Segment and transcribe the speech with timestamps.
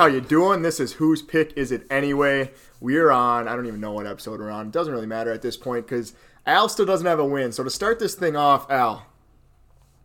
[0.00, 0.62] How you doing?
[0.62, 2.52] This is whose pick is it anyway?
[2.80, 3.46] We're on.
[3.46, 4.68] I don't even know what episode we're on.
[4.68, 6.14] It doesn't really matter at this point because
[6.46, 7.52] Al still doesn't have a win.
[7.52, 9.04] So to start this thing off, Al,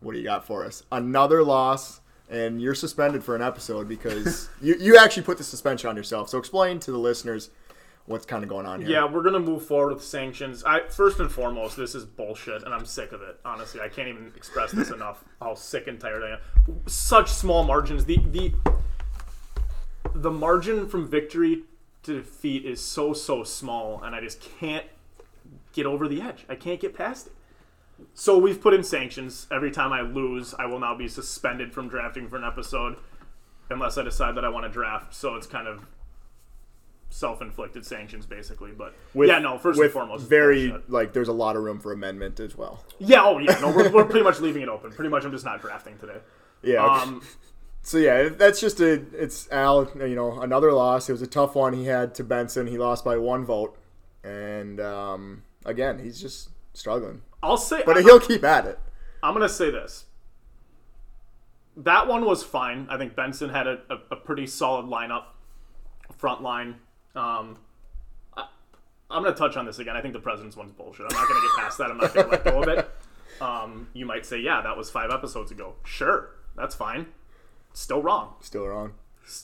[0.00, 0.82] what do you got for us?
[0.92, 5.88] Another loss, and you're suspended for an episode because you you actually put the suspension
[5.88, 6.28] on yourself.
[6.28, 7.48] So explain to the listeners
[8.04, 8.90] what's kind of going on here.
[8.90, 10.62] Yeah, we're gonna move forward with sanctions.
[10.62, 13.40] I first and foremost, this is bullshit, and I'm sick of it.
[13.46, 15.24] Honestly, I can't even express this enough.
[15.40, 16.38] How sick and tired I am.
[16.84, 18.04] Such small margins.
[18.04, 18.52] The the
[20.14, 21.64] the margin from victory
[22.02, 24.86] to defeat is so so small, and I just can't
[25.72, 26.44] get over the edge.
[26.48, 27.32] I can't get past it.
[28.14, 29.46] So we've put in sanctions.
[29.50, 32.96] Every time I lose, I will now be suspended from drafting for an episode,
[33.70, 35.14] unless I decide that I want to draft.
[35.14, 35.86] So it's kind of
[37.08, 38.72] self-inflicted sanctions, basically.
[38.72, 39.58] But With- yeah, no.
[39.58, 42.84] First and foremost, very like there's a lot of room for amendment as well.
[42.98, 44.92] Yeah, oh yeah, no, we're, we're pretty much leaving it open.
[44.92, 46.18] Pretty much, I'm just not drafting today.
[46.62, 46.84] Yeah.
[46.84, 47.22] Um,
[47.86, 49.88] So yeah, that's just a it's Al.
[49.94, 51.08] You know, another loss.
[51.08, 52.66] It was a tough one he had to Benson.
[52.66, 53.78] He lost by one vote,
[54.24, 57.22] and um, again, he's just struggling.
[57.44, 58.80] I'll say, But I, he'll keep at it.
[59.22, 60.06] I'm gonna say this.
[61.76, 62.88] That one was fine.
[62.90, 65.26] I think Benson had a, a, a pretty solid lineup,
[66.18, 66.74] front line.
[67.14, 67.56] Um,
[68.36, 68.48] I,
[69.08, 69.96] I'm gonna touch on this again.
[69.96, 71.06] I think the president's one's bullshit.
[71.08, 71.92] I'm not gonna get past that.
[71.92, 72.90] I'm not gonna let go of it.
[73.40, 75.74] Um, you might say, yeah, that was five episodes ago.
[75.84, 77.06] Sure, that's fine.
[77.76, 78.36] Still wrong.
[78.40, 78.94] Still wrong.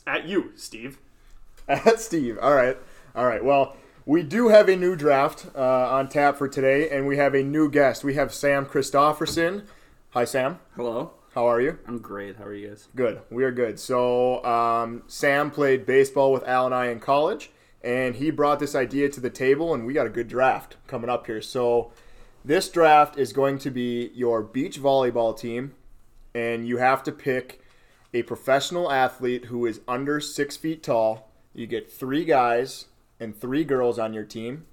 [0.07, 0.99] At you, Steve.
[1.69, 2.39] At Steve.
[2.41, 2.79] All right.
[3.15, 3.45] All right.
[3.45, 7.35] Well, we do have a new draft uh, on tap for today, and we have
[7.35, 8.03] a new guest.
[8.03, 9.67] We have Sam Christofferson.
[10.13, 10.61] Hi, Sam.
[10.77, 11.11] Hello.
[11.35, 11.79] How are you?
[11.87, 12.37] I'm great.
[12.37, 12.89] How are you guys?
[12.97, 13.21] Good.
[13.31, 13.79] We are good.
[13.79, 17.51] So, um, Sam played baseball with Al and I in college,
[17.85, 21.11] and he brought this idea to the table, and we got a good draft coming
[21.11, 21.43] up here.
[21.43, 21.93] So,
[22.43, 25.75] this draft is going to be your beach volleyball team,
[26.35, 27.62] and you have to pick
[28.15, 31.31] a professional athlete who is under six feet tall.
[31.55, 32.87] You get three guys
[33.21, 34.67] and three girls on your team,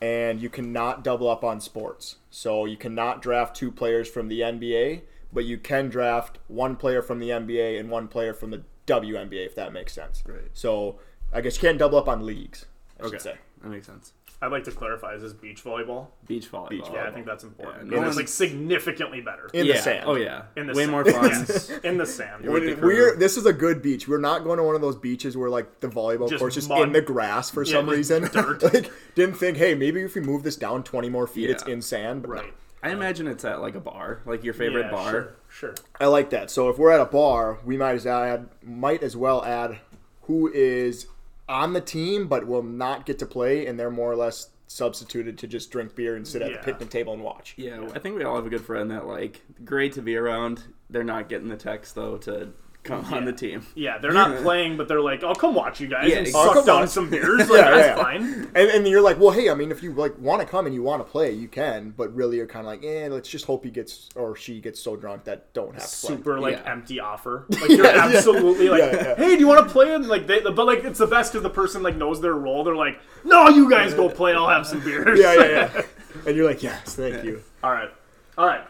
[0.00, 2.16] and you cannot double up on sports.
[2.30, 5.02] So, you cannot draft two players from the NBA
[5.34, 9.44] but you can draft one player from the NBA and one player from the WNBA,
[9.44, 10.22] if that makes sense.
[10.26, 10.48] Right.
[10.54, 11.00] So
[11.32, 12.66] I guess you can't double up on leagues.
[13.02, 13.34] I should say.
[13.62, 14.12] That makes sense.
[14.44, 16.08] I'd like to clarify: is this beach volleyball?
[16.26, 16.68] Beach volleyball.
[16.70, 17.86] Beach Yeah, I think that's important.
[17.86, 19.74] Yeah, no and it's one- like significantly better In yeah.
[19.76, 20.04] the sand.
[20.06, 20.42] Oh yeah.
[20.56, 20.90] in the Way sand.
[20.90, 21.30] more fun.
[21.30, 22.44] Yes, in the sand.
[22.44, 23.16] with the We're, crew.
[23.18, 24.06] this is a good beach.
[24.06, 26.68] We're not going to one of those beaches where like the volleyball Just course is
[26.68, 26.82] mud.
[26.82, 28.22] in the grass for some just reason.
[28.32, 28.62] dirt.
[28.74, 31.74] like didn't think, hey, maybe if we move this down twenty more feet, it's Yeah.
[31.74, 32.22] in sand.
[32.22, 32.34] But no.
[32.42, 32.54] Right.
[32.82, 35.10] I imagine it's at like a bar, like your favorite yeah, bar.
[35.10, 35.34] Sure.
[35.48, 35.74] Sure.
[35.98, 36.50] I like that.
[36.50, 39.78] So if we're at a bar, we might as add might as well add
[40.22, 41.06] who is
[41.48, 45.36] on the team but will not get to play, and they're more or less substituted
[45.38, 46.56] to just drink beer and sit at Yeah.
[46.58, 47.54] the picnic table and watch.
[47.56, 50.62] Yeah, I think we all have a good friend that like great to be around.
[50.90, 52.48] They're not getting the text though to
[52.84, 53.66] come on the team.
[53.74, 56.54] Yeah, they're not playing, but they're like, "I'll come watch you guys Yeah, and exactly.
[56.54, 56.88] suck Oh, down on.
[56.88, 58.02] some beers." Like Yeah, that's yeah.
[58.02, 58.22] fine.
[58.54, 60.74] And, and you're like, well, hey, I mean, if you like want to come and
[60.74, 61.90] you want to play, you can.
[61.96, 64.78] But really, you're kind of like, eh, let's just hope he gets or she gets
[64.80, 66.16] so drunk that don't have to play.
[66.16, 66.70] Super like Yeah.
[66.72, 67.46] empty offer.
[67.60, 69.14] Like you're absolutely like, Yeah, yeah.
[69.16, 71.42] "Hey, do you want to play?" And like, they, but like it's the best because
[71.42, 72.62] the person like knows their role.
[72.64, 74.34] They're like, "No, you guys go play.
[74.34, 75.82] I'll have some beers." Yeah, yeah, yeah.
[76.26, 77.42] and you're like, yes, thank you.
[77.62, 77.90] All right,
[78.36, 78.66] all right.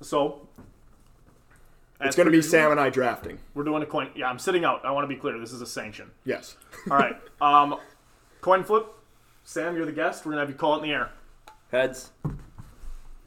[0.00, 0.41] So
[2.04, 3.38] It's going to be Sam and I drafting.
[3.54, 4.10] We're doing a coin.
[4.14, 4.84] Yeah, I'm sitting out.
[4.84, 5.38] I want to be clear.
[5.38, 6.10] This is a sanction.
[6.24, 6.56] Yes.
[6.90, 7.16] All right.
[7.40, 7.76] Um,
[8.40, 8.86] coin flip.
[9.44, 10.24] Sam, you're the guest.
[10.24, 11.10] We're gonna have you call it in the air.
[11.70, 12.10] Heads.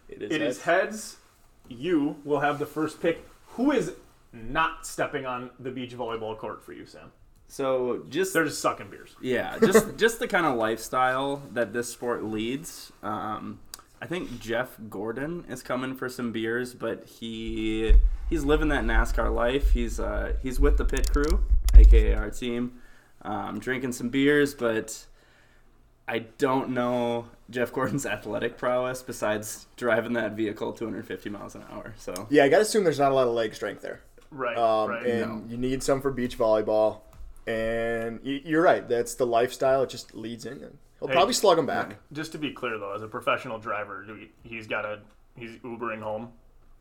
[0.07, 0.33] It is heads.
[0.33, 1.17] It is heads.
[1.67, 3.25] You will have the first pick.
[3.49, 3.93] Who is
[4.31, 7.11] not stepping on the beach volleyball court for you, Sam?
[7.47, 9.15] So just They're just sucking beers.
[9.21, 12.91] yeah, just just the kind of lifestyle that this sport leads.
[13.03, 13.59] Um,
[14.01, 17.93] I think Jeff Gordon is coming for some beers, but he
[18.29, 19.71] he's living that NASCAR life.
[19.71, 21.43] He's uh, he's with the pit crew,
[21.73, 22.81] aka our team,
[23.21, 25.05] um, drinking some beers, but
[26.07, 31.93] I don't know Jeff Gordon's athletic prowess besides driving that vehicle 250 miles an hour.
[31.97, 34.01] So Yeah, I got to assume there's not a lot of leg strength there.
[34.31, 34.57] Right.
[34.57, 35.05] Um, right.
[35.05, 36.99] and you need some for beach volleyball.
[37.47, 38.87] And you're right.
[38.87, 39.83] That's the lifestyle.
[39.83, 40.77] It just leads in.
[41.05, 41.19] And he'll Hey.
[41.21, 41.97] probably slug him back.
[42.13, 44.05] Just to be clear, though, as a professional driver,
[44.43, 44.99] he's got a
[45.35, 46.29] he's Ubering home.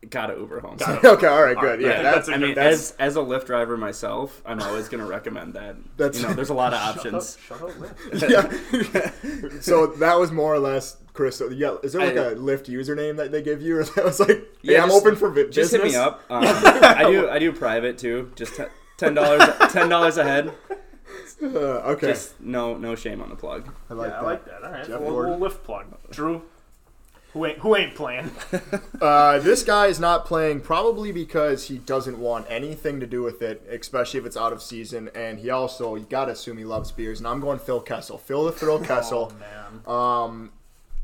[0.09, 0.77] gotta Uber home.
[1.03, 1.79] okay, all right, good.
[1.79, 3.45] Alright, I Yeah, think that's, that's a I good- mean, that's- as as a Lyft
[3.47, 5.75] driver myself, I'm always going to recommend that.
[5.97, 7.37] That's- you know, there's a lot of options.
[7.47, 7.93] Shut up, Liv.
[8.29, 9.59] yeah.
[9.61, 11.41] so that was more or less Chris.
[11.51, 14.19] Yeah, is there like I- a Lyft username that they give you, or that was
[14.19, 16.21] like, hey, Yeah, I'm just- open for vi- Just hit me up.
[16.29, 18.31] Um, I do I do private too.
[18.35, 18.63] Just te-
[18.97, 20.51] ten dollars ten dollars a head.
[21.41, 21.47] Uh,
[21.93, 23.67] okay, Just no no shame on the plug.
[23.89, 24.19] I like yeah, that.
[24.19, 24.63] I like that.
[24.63, 25.39] All right, Jeff we'll, Gordon.
[25.39, 25.85] we'll Lyft plug.
[26.11, 26.41] Drew,
[27.33, 28.31] Who ain't, who ain't playing?
[29.01, 33.41] Uh, this guy is not playing probably because he doesn't want anything to do with
[33.41, 35.09] it, especially if it's out of season.
[35.13, 37.19] And he also, you gotta assume he loves beers.
[37.19, 38.17] And I'm going Phil Kessel.
[38.17, 39.31] Phil the Thrill Kessel.
[39.33, 39.95] Oh, man.
[39.95, 40.51] Um,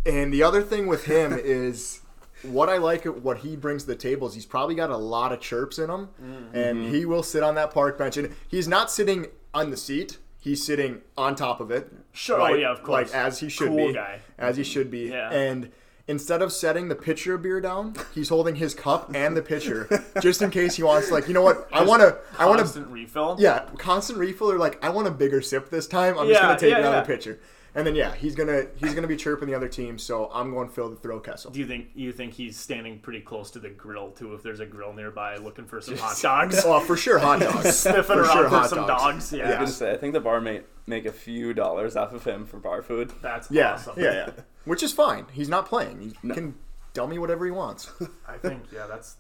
[0.06, 2.00] And the other thing with him is
[2.44, 5.32] what I like what he brings to the table is he's probably got a lot
[5.32, 6.10] of chirps in him,
[6.54, 8.18] and he will sit on that park bench.
[8.18, 11.92] And he's not sitting on the seat; he's sitting on top of it.
[12.14, 12.42] Sure.
[12.42, 13.12] Oh, yeah, of course.
[13.12, 14.20] Like as he should Cool be, guy.
[14.38, 15.10] as he should be.
[15.10, 15.32] Yeah.
[15.32, 15.72] And
[16.08, 20.04] instead of setting the pitcher of beer down, he's holding his cup and the pitcher
[20.22, 21.12] just in case he wants.
[21.12, 21.68] Like, you know what?
[21.72, 22.18] I want to.
[22.38, 22.64] I want to.
[22.64, 23.38] Constant refill.
[23.40, 26.18] Yeah, constant refill or like I want a bigger sip this time.
[26.18, 27.00] I'm just gonna take yeah, it out yeah.
[27.00, 27.40] of the pitcher.
[27.74, 30.68] And then yeah, he's gonna he's gonna be chirping the other team, so I'm going
[30.68, 31.52] Phil the Thrill Kessel.
[31.52, 34.34] Do you think you think he's standing pretty close to the grill too?
[34.34, 37.74] If there's a grill nearby, looking for some hot dogs, Oh, for sure, hot dogs.
[37.80, 39.30] sniffing For around sure, for hot some dogs.
[39.30, 39.34] dogs.
[39.34, 42.12] Yeah, I was gonna say, I think the bar may make a few dollars off
[42.14, 43.14] of him for bar food.
[43.22, 43.94] that's Yeah, awesome.
[43.98, 44.30] yeah, yeah.
[44.66, 45.28] Which is fine.
[45.32, 46.02] He's not playing.
[46.02, 46.56] He can
[46.94, 47.90] dummy whatever he wants.
[48.28, 49.16] I think yeah, that's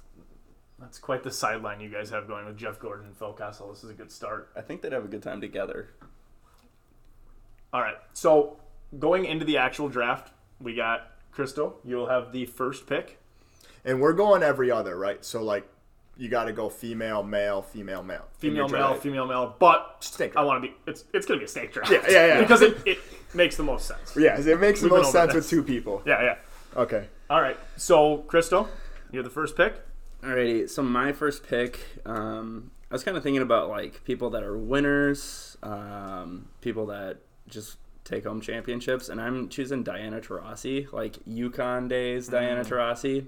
[0.77, 3.69] that's quite the sideline you guys have going with Jeff Gordon and Phil Kessel.
[3.71, 4.49] This is a good start.
[4.57, 5.91] I think they'd have a good time together.
[7.73, 8.57] All right, so
[8.99, 11.75] going into the actual draft, we got Christo.
[11.85, 13.17] You'll have the first pick.
[13.85, 15.23] And we're going every other, right?
[15.23, 15.67] So like,
[16.17, 18.25] you got to go female, male, female, male.
[18.37, 19.01] Female, male, draft.
[19.01, 19.55] female, male.
[19.57, 20.75] But Snake I want to be.
[20.85, 21.91] It's it's gonna be a snake draft.
[21.91, 22.39] Yeah, yeah, yeah.
[22.41, 22.99] because it, it
[23.33, 24.15] makes the most sense.
[24.17, 25.45] Yeah, it makes the We've most sense this.
[25.45, 26.03] with two people.
[26.05, 26.35] Yeah, yeah.
[26.75, 27.07] Okay.
[27.29, 28.67] All right, so Christo,
[29.11, 29.75] you're the first pick.
[30.21, 34.43] Alrighty, so my first pick, um, I was kind of thinking about like people that
[34.43, 37.21] are winners, um, people that
[37.51, 43.27] just take home championships, and I'm choosing Diana Taurasi, like UConn days Diana Taurasi.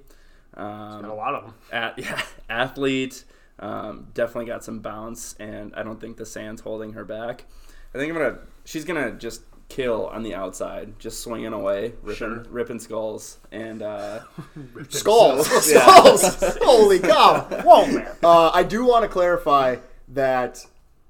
[0.56, 0.62] Got
[1.06, 1.54] a Um, lot of them.
[1.72, 3.24] at, yeah, athlete,
[3.60, 7.46] um, definitely got some bounce, and I don't think the sand's holding her back.
[7.94, 12.16] I think I'm gonna, she's gonna just kill on the outside, just swinging away, ripping,
[12.16, 12.44] Sure.
[12.50, 14.20] ripping skulls, and uh,
[14.90, 15.48] Skulls.
[15.72, 15.86] Yeah.
[16.16, 16.58] Skulls.
[16.62, 17.42] Holy cow.
[17.64, 18.08] Whoa, man.
[18.24, 19.78] Uh, I do want to clarify
[20.10, 20.66] that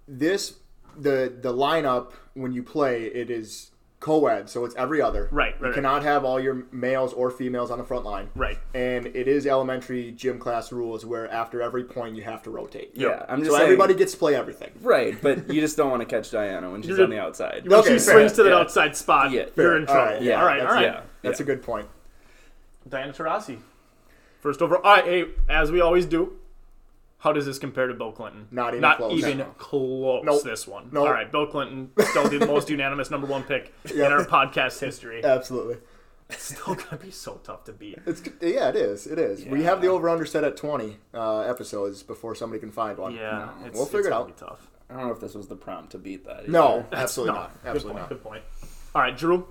[0.08, 0.56] this
[0.98, 3.70] the the lineup when you play it is
[4.00, 5.30] co-ed, so it's every other.
[5.32, 5.74] Right, right, You right.
[5.76, 8.30] cannot have all your males or females on the front line.
[8.36, 8.58] Right.
[8.74, 12.92] And it is elementary gym class rules where after every point you have to rotate.
[12.96, 14.72] yeah, I'm just So saying, everybody gets to play everything.
[14.82, 17.64] right, but you just don't want to catch Diana when she's on the outside.
[17.66, 18.16] When Okay, she fair.
[18.16, 18.58] swings to the Yeah.
[18.58, 19.46] outside spot, Yeah.
[19.56, 20.02] you're in trouble.
[20.02, 20.84] All right, yeah, all right, all that's- right.
[20.96, 21.44] yeah, That's yeah.
[21.44, 21.88] a good point.
[22.90, 23.60] Diana Taurasi.
[24.42, 24.82] First overall.
[24.84, 26.34] All right, hey, as we always do,
[27.24, 28.48] how does this compare to Bill Clinton?
[28.52, 29.18] Not even Not close.
[29.18, 29.46] even No.
[29.58, 30.24] close.
[30.26, 30.44] Nope.
[30.44, 30.90] This one.
[30.92, 31.08] Nope.
[31.08, 34.08] All right, Bill Clinton still the most unanimous number one pick Yeah.
[34.08, 35.24] in our podcast history.
[35.26, 35.78] Absolutely.
[36.30, 38.00] It's still gonna be so tough to beat.
[38.06, 39.08] It's yeah, it is.
[39.08, 39.46] It is.
[39.46, 43.14] We have the over under set at 20 uh, episodes before somebody can find one.
[43.16, 44.28] Yeah, it's, We'll figure it's it out.
[44.28, 44.68] Be tough.
[44.90, 46.50] I don't know if this was the prompt to beat that.
[46.50, 47.64] No, absolutely No, not.
[47.64, 48.02] Good Absolutely point.
[48.02, 48.10] not.
[48.10, 48.44] Good point.
[48.96, 49.48] All right, Drew.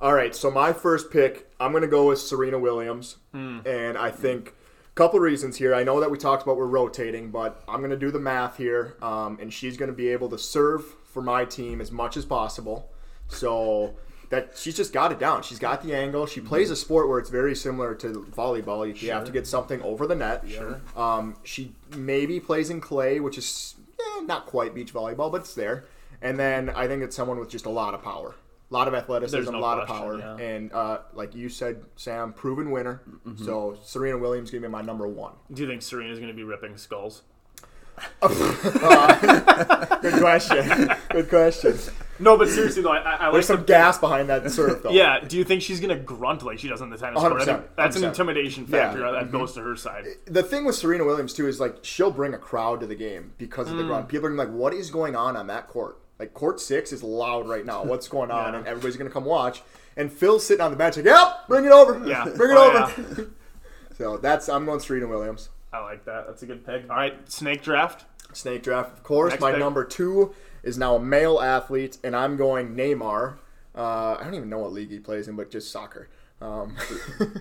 [0.00, 3.16] All right, so my first pick, I'm going to go with Serena Williams.
[3.32, 3.58] Hmm.
[3.66, 4.52] And I think a
[5.00, 5.74] couple reasons here.
[5.74, 8.58] I know that we talked about we're rotating, but I'm going to do the math
[8.58, 8.96] here.
[9.00, 12.26] Um, and she's going to be able to serve for my team as much as
[12.26, 12.90] possible.
[13.28, 13.94] So
[14.28, 15.42] that she's just got it down.
[15.42, 16.26] She's got the angle.
[16.26, 18.86] She plays a sport where it's very similar to volleyball.
[18.86, 20.44] You, you have to get something over the net.
[20.46, 20.82] Sure.
[20.94, 25.54] Um, she maybe plays in clay, which is eh, not quite beach volleyball, but it's
[25.54, 25.86] there.
[26.20, 28.34] And then I think it's someone with just a lot of power,
[28.70, 30.44] a lot of athleticism, There's a no lot question, of power, yeah.
[30.46, 33.02] and uh, like you said, Sam, proven winner.
[33.26, 33.44] Mm-hmm.
[33.44, 35.32] So Serena Williams gonna be my number one.
[35.52, 37.22] Do you think Serena's gonna be ripping skulls?
[38.22, 40.90] Good question.
[41.10, 41.78] Good question.
[42.18, 44.90] No, but seriously though, I, I, like There's some the- gas behind that serve, though.
[44.90, 45.20] Yeah.
[45.20, 47.40] Do you think she's gonna grunt like she does on the tennis court?
[47.42, 48.06] I 100%, that's an 100%.
[48.08, 49.06] intimidation factor Yeah.
[49.06, 49.14] Mm-hmm.
[49.14, 50.06] that goes to her side.
[50.26, 53.32] the thing with Serena Williams too is like she'll bring a crowd to the game
[53.38, 53.72] because Mm.
[53.72, 54.08] of the grunt.
[54.08, 56.92] People are gonna be like, "What is going on on that court?" Like court six
[56.92, 57.82] is loud right now.
[57.82, 58.52] What's going on?
[58.52, 58.58] Yeah.
[58.60, 59.62] And everybody's gonna come watch.
[59.96, 62.06] And Phil's sitting on the bench like, "Yep, bring it over.
[62.06, 62.24] Yeah.
[62.36, 63.30] bring it Oh, over."
[63.98, 65.48] so that's I'm going Serena Williams.
[65.72, 66.26] I like that.
[66.26, 66.88] That's a good pick.
[66.90, 68.04] All right, snake draft.
[68.32, 69.30] Snake draft, of course.
[69.32, 69.60] Next my pick.
[69.60, 73.38] number two is now a male athlete, and I'm going Neymar.
[73.74, 76.08] Uh, I don't even know what league he plays in, but just soccer.
[76.42, 76.76] Um,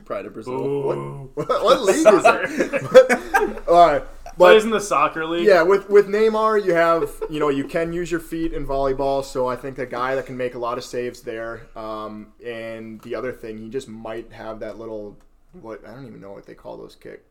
[0.05, 0.53] Pride of Brazil.
[0.53, 1.31] Ooh.
[1.33, 3.67] what, what league is it?
[3.67, 4.03] All right,
[4.39, 5.45] but Plays in the soccer league.
[5.45, 9.23] Yeah, with with Neymar, you have you know you can use your feet in volleyball,
[9.23, 11.67] so I think a guy that can make a lot of saves there.
[11.75, 15.17] Um, and the other thing, he just might have that little
[15.51, 17.25] what I don't even know what they call those kick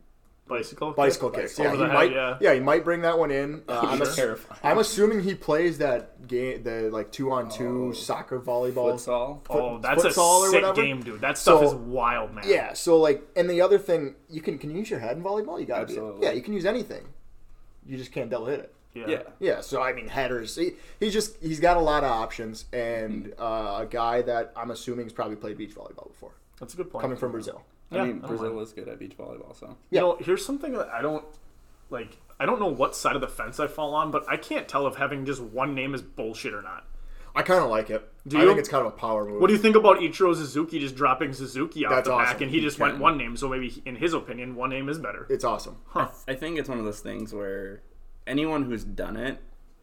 [0.49, 0.91] Bicycle.
[0.91, 1.57] bicycle kicks.
[1.57, 2.11] Yeah, he head, might.
[2.11, 2.37] yeah.
[2.41, 2.53] Yeah.
[2.55, 3.61] he might bring that one in.
[3.69, 4.33] Uh, I'm, Sure.
[4.33, 7.93] ass- I'm, assuming he plays that game, the like two on two Oh.
[7.93, 8.93] soccer volleyball.
[8.95, 9.39] Futsal.
[9.49, 10.81] Oh, that's a futsal or sick whatever.
[10.81, 11.21] game, dude.
[11.21, 12.43] That stuff So- is wild, man.
[12.47, 15.23] Yeah, so like, and the other thing, you can can you use your head in
[15.23, 15.59] volleyball?
[15.59, 17.05] You got to Yeah, you can use anything.
[17.85, 18.73] You just can't double hit it.
[18.95, 19.05] Yeah.
[19.07, 19.21] Yeah.
[19.39, 20.55] Yeah, so I mean headers.
[20.55, 24.71] He, he just he's got a lot of options, and uh, a guy that I'm
[24.71, 27.03] assuming has probably played beach volleyball before, That's a good point.
[27.03, 27.61] coming from Brazil.
[27.91, 28.67] I Yeah, mean, I Brazil mind.
[28.67, 31.25] is good at beach volleyball, so You know, here's something that I don't
[31.89, 32.17] like.
[32.39, 34.87] I don't know what side of the fence I fall on, but I can't tell
[34.87, 36.85] if having just one name is bullshit or not.
[37.35, 38.07] I kind of like it.
[38.27, 38.47] Do I you?
[38.47, 39.39] think it's kind of a power move.
[39.41, 42.49] What do you think about Ichiro Suzuki just dropping Suzuki off That's the back and
[42.49, 43.35] he He just went one name?
[43.37, 45.25] So maybe, in his opinion, one name is better.
[45.29, 45.77] it's awesome.
[45.87, 46.09] Huh.
[46.27, 47.81] I think it's one of those things where
[48.25, 49.39] anyone who's done it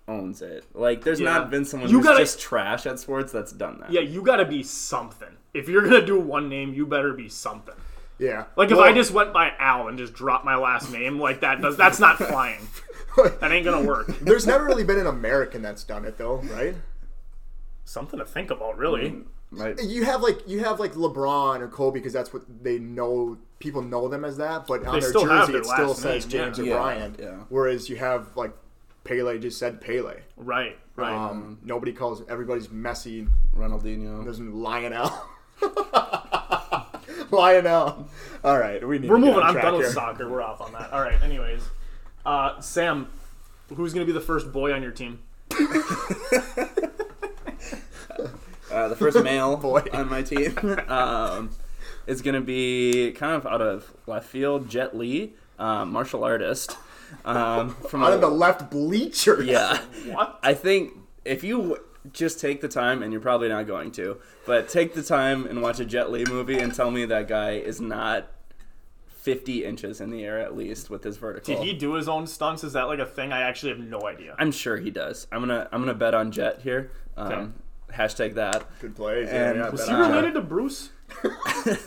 [0.09, 0.65] owns it.
[0.75, 1.33] Like, there's Yeah.
[1.39, 3.91] not been someone You who's gotta- just trash at sports that's done that.
[3.93, 5.37] Yeah, you got to be something.
[5.55, 7.75] If you're gonna do one name, you better be something.
[8.19, 8.45] Yeah.
[8.57, 11.41] Like if Well, I just went by Al and just dropped my last name, like
[11.41, 12.61] that does that's not flying.
[13.41, 14.09] That ain't gonna work.
[14.21, 16.75] There's never really been an American that's done it though, right?
[17.87, 19.23] Something to think about, really.
[19.51, 19.75] Right.
[19.83, 23.39] You have like you have like LeBron or Kobe because that's what they know.
[23.59, 26.03] People know them as that, but on They their still jersey their it still last
[26.03, 26.65] says name, James yeah.
[26.65, 27.17] or Yeah, Bryant.
[27.19, 27.37] yeah.
[27.49, 28.53] Whereas you have like
[29.05, 30.17] Pele just said Pele.
[30.37, 31.15] Right, right.
[31.15, 33.31] Um, nobody calls everybody's Messi.
[33.57, 34.25] Ronaldinho.
[34.25, 35.11] There's Lionel.
[37.31, 38.09] Lionel.
[38.45, 39.11] All right, we need.
[39.11, 39.43] We're to get moving.
[39.43, 40.29] on I'm track done with soccer.
[40.29, 40.93] We're off on that.
[40.93, 41.21] All right.
[41.23, 41.63] Anyways,
[42.25, 43.09] uh, Sam,
[43.75, 45.21] who's gonna be the first boy on your team?
[48.71, 49.81] Uh, the first male Boy.
[49.93, 50.55] on my team
[50.89, 51.51] um,
[52.09, 54.69] is going to be kind of out of left field.
[54.69, 56.77] Jet Li, um, martial artist.
[57.25, 59.41] Um, from Out a- of the left bleacher.
[59.43, 59.79] yeah,
[60.11, 60.41] What?
[60.43, 61.79] I think if you
[62.13, 65.63] just take the time, and you're probably not going to, but take the time and
[65.63, 68.29] watch a Jet Li movie and tell me that guy is not
[69.09, 71.55] 50 inches in the air at least with his vertical.
[71.55, 72.63] Did he do his own stunts?
[72.63, 73.33] Is that like a thing?
[73.33, 74.37] I actually have no idea.
[74.39, 75.27] I'm sure he does.
[75.33, 76.91] I'm gonna I'm gonna bet on Jet here.
[77.17, 77.47] Um, Okay.
[78.03, 78.65] Hashtag that.
[78.81, 79.29] Good plays.
[79.29, 80.41] And yeah, yeah, was Is he related that.
[80.41, 80.91] to Bruce?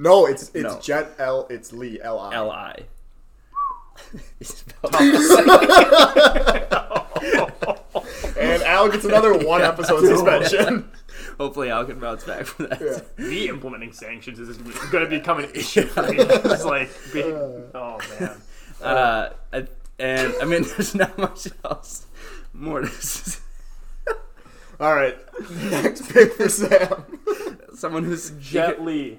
[0.00, 0.78] No, it's it's No.
[0.80, 1.48] Jet L.
[1.50, 2.32] It's Lee L I.
[2.34, 2.76] L I.
[8.78, 10.90] And Al gets another one episode suspension.
[11.38, 12.80] Hopefully, I'll can bounce back from that.
[13.18, 13.24] Yeah.
[13.26, 16.16] Me implementing sanctions is going to become an issue for me.
[16.18, 18.40] It's like, big, oh man.
[18.82, 19.66] Uh, I,
[19.98, 22.06] and I mean, there's not much else
[22.52, 23.40] more to s-
[24.80, 25.16] All right,
[25.72, 27.04] next pick for Sam.
[27.74, 29.16] someone who's Jet Li.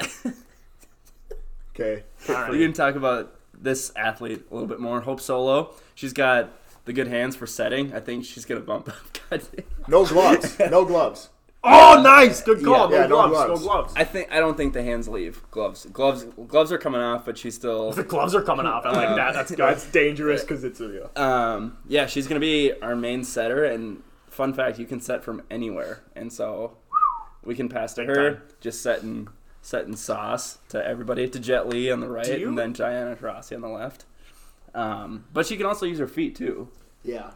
[1.76, 2.62] Okay, All We right.
[2.64, 5.02] can talk about this athlete a little bit more.
[5.02, 5.74] Hope Solo.
[5.96, 6.50] She's got
[6.90, 7.94] the good hands for setting.
[7.94, 8.96] I think she's gonna bump up.
[9.88, 10.58] No gloves.
[10.58, 11.30] No gloves.
[11.64, 12.42] Oh, nice.
[12.42, 12.90] Good call.
[12.92, 13.62] Yeah, no, yeah, no gloves, gloves.
[13.62, 13.94] No gloves.
[13.96, 15.40] I think I don't think the hands leave.
[15.52, 15.86] Gloves.
[15.94, 16.24] Gloves.
[16.48, 17.92] Gloves are coming off, but she's still.
[17.92, 18.88] The gloves are coming off.
[18.88, 19.34] I'm like that.
[19.34, 19.52] That's.
[19.52, 21.22] That's dangerous because it's a.
[21.22, 23.66] Um, yeah, she's gonna be our main setter.
[23.66, 26.78] And fun fact, you can set from anywhere, and so
[27.44, 28.42] we can pass to Big her, time.
[28.62, 29.28] just setting
[29.62, 33.54] setting sauce to everybody to Jet Li on the right, you- and then Diana Taurasi
[33.54, 34.06] on the left.
[34.76, 36.70] Um, but she can also use her feet too.
[37.04, 37.32] Yeah.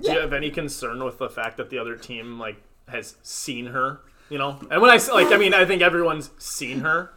[0.00, 2.56] Do you have any concern with the fact that the other team like
[2.88, 4.00] has seen her?
[4.30, 7.12] You know, and when I say like, I mean, I think everyone's seen her.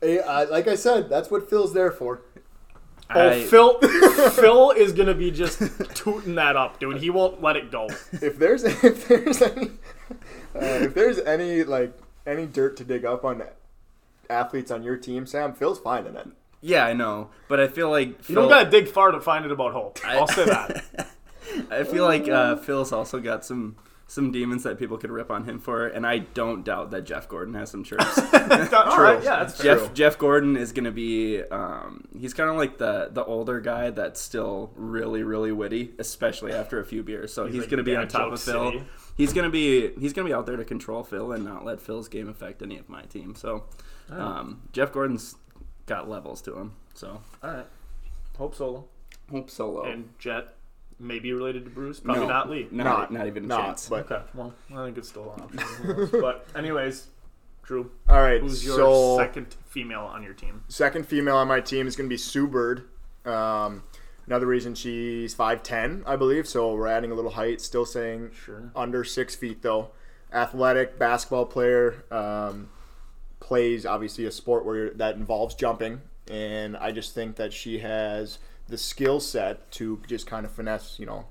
[0.00, 2.20] Hey, I, like I said, that's what Phil's there for.
[3.14, 3.78] Oh, I- Phil,
[4.30, 5.60] Phil is gonna be just
[5.94, 6.98] tooting that up, dude.
[6.98, 7.88] He won't let it go.
[8.12, 9.66] If there's if there's any
[10.54, 13.42] uh, if there's any like any dirt to dig up on
[14.30, 16.28] athletes on your team, Sam, Phil's finding it.
[16.64, 19.52] Yeah, I know, but I feel like You don't gotta dig far to find it
[19.52, 19.98] about Hope.
[20.04, 20.82] I'll say that.
[21.70, 25.44] I feel like uh, Phil's also got some some demons that people could rip on
[25.44, 28.16] him for, and I don't doubt that Jeff Gordon has some chirps.
[28.18, 29.58] All right, yeah, that's.
[29.58, 33.60] Jeff Jeff Gordon is going to be um, he's kind of like the the older
[33.60, 37.30] guy that's still really really witty, especially after a few beers.
[37.30, 38.72] So he's, like going to be on top of Phil.
[38.72, 38.84] City.
[39.18, 41.66] He's going to be he's going to be out there to control Phil and not
[41.66, 43.34] let Phil's game affect any of my team.
[43.34, 43.64] So
[44.08, 45.36] um, Jeff Gordon's
[45.86, 46.72] got levels to him.
[46.94, 47.66] So All right,
[48.38, 48.84] Hope Solo
[49.30, 49.84] hope solo.
[49.84, 50.54] and Jet
[50.98, 51.98] may be related to Bruce.
[52.00, 52.68] Probably no, not Lee.
[52.70, 53.88] Not, Not- not even a not, chance.
[53.88, 56.08] but Okay, well, I think it's still an option.
[56.20, 57.08] but anyways,
[57.62, 58.40] Drew, all right.
[58.40, 60.62] who's your so second female on your team?
[60.68, 62.84] second female on my team is going to be Sue Bird.
[63.24, 63.82] Um,
[64.26, 66.46] another reason she's five ten, I believe.
[66.46, 67.60] So we're adding a little height.
[67.62, 68.70] Still saying Sure.
[68.76, 69.88] under six feet though.
[70.32, 72.04] Athletic basketball player.
[72.10, 72.68] Um,
[73.44, 78.38] plays obviously a sport where that involves jumping, and I just think that she has
[78.68, 81.26] the skill set to just kind of finesse, you know,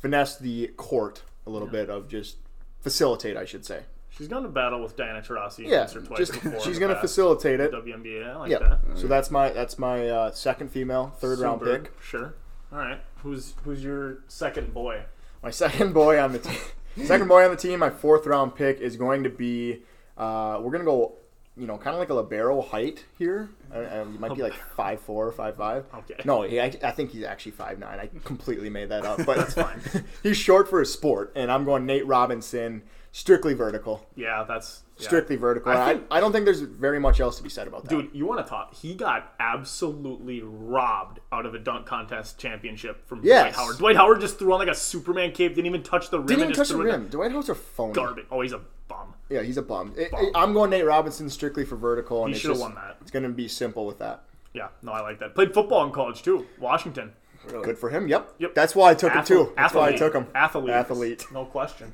[0.00, 2.36] finesse the court a little bit of just
[2.80, 3.84] facilitate, I should say.
[4.10, 6.60] She's gone to battle with Diana Taurasi Yeah, once or twice just before.
[6.60, 7.72] she's gonna facilitate it.
[7.72, 8.26] WNBA.
[8.28, 8.58] I like Yeah.
[8.58, 8.80] that.
[8.98, 11.92] So that's my that's my uh, second female, third round pick.
[12.00, 12.34] Sure.
[12.72, 13.00] All right.
[13.22, 15.02] Who's who's your second boy?
[15.42, 16.58] My second boy on the team.
[17.04, 17.80] second boy on the team.
[17.80, 19.82] My fourth round pick is going to be.
[20.16, 21.14] Uh, we're gonna go.
[21.56, 23.48] You know, kind of like a libero height here.
[23.72, 25.86] Uh, uh, he might be like five four, five five.
[25.94, 26.20] Okay.
[26.24, 28.00] No, he, I, I think he's actually five nine.
[28.00, 29.80] I completely made that up, but that's fine.
[30.22, 32.82] he's short for his sport, and I'm going Nate Robinson,
[33.14, 34.04] strictly vertical.
[34.16, 35.06] Yeah, that's yeah.
[35.06, 35.70] Strictly vertical.
[35.70, 37.90] I I, think- I, don't think there's very much else to be said about that.
[37.90, 38.74] Dude, you want to talk?
[38.74, 43.56] He got absolutely robbed out of a dunk contest championship from Dwight Yes.
[43.56, 43.78] Howard.
[43.78, 46.26] Dwight Howard just threw on like a Superman cape, didn't even touch the rim.
[46.26, 47.08] didn't even touch the it rim.
[47.08, 47.92] Dwight Howard's a phony.
[47.94, 48.26] Garbage.
[48.30, 49.14] Oh, he's a bum.
[49.30, 49.94] Yeah, he's a bum.
[49.96, 50.30] I- Bum.
[50.34, 52.96] I'm going Nate Robinson strictly for vertical, and He it's should have won that.
[53.00, 54.24] It's going to be simple with that.
[54.52, 55.34] Yeah, no, I like that.
[55.34, 56.46] Played football in college too.
[56.58, 57.12] Washington.
[57.46, 57.64] Really.
[57.64, 58.08] Good for him.
[58.08, 58.34] Yep.
[58.38, 58.54] Yep.
[58.54, 59.52] That's why I took him too.
[59.56, 60.26] That's why I took him.
[60.34, 60.70] Athlete.
[60.70, 61.26] Athlete.
[61.32, 61.92] No question.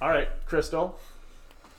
[0.00, 0.96] All right, Christo,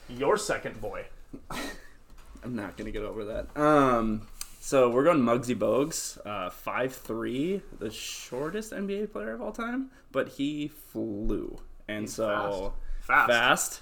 [0.08, 1.04] your second boy.
[1.50, 3.56] I'm not gonna get over that.
[3.56, 4.26] Um,
[4.60, 9.90] so we're going Muggsy Bogues, uh, five three, the shortest NBA player of all time,
[10.10, 13.28] but he flew, and so Fast.
[13.28, 13.80] fast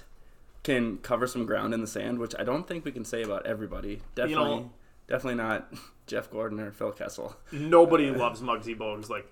[0.63, 3.45] can cover some ground in the sand, which I don't think we can say about
[3.47, 4.01] everybody.
[4.13, 4.71] Definitely, know-
[5.07, 5.73] definitely not
[6.07, 7.35] Jeff Gordon or Phil Kessel.
[7.51, 9.25] Nobody loves Muggsy Bogues like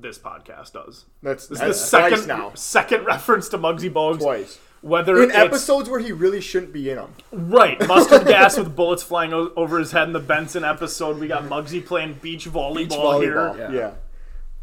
[0.00, 1.06] this podcast does.
[1.22, 2.52] That's, This that's is the twice second now.
[2.54, 4.20] second reference to Muggsy Bogues.
[4.20, 4.58] Twice.
[4.82, 7.12] Whether In it's episodes where he really shouldn't be in them.
[7.32, 11.26] right mustard gas with bullets flying o- over his head in the Benson episode, we
[11.28, 13.56] got Muggsy playing beach volleyball, Beach volleyball.
[13.56, 13.56] here.
[13.58, 13.70] Yeah.
[13.72, 13.92] Yeah.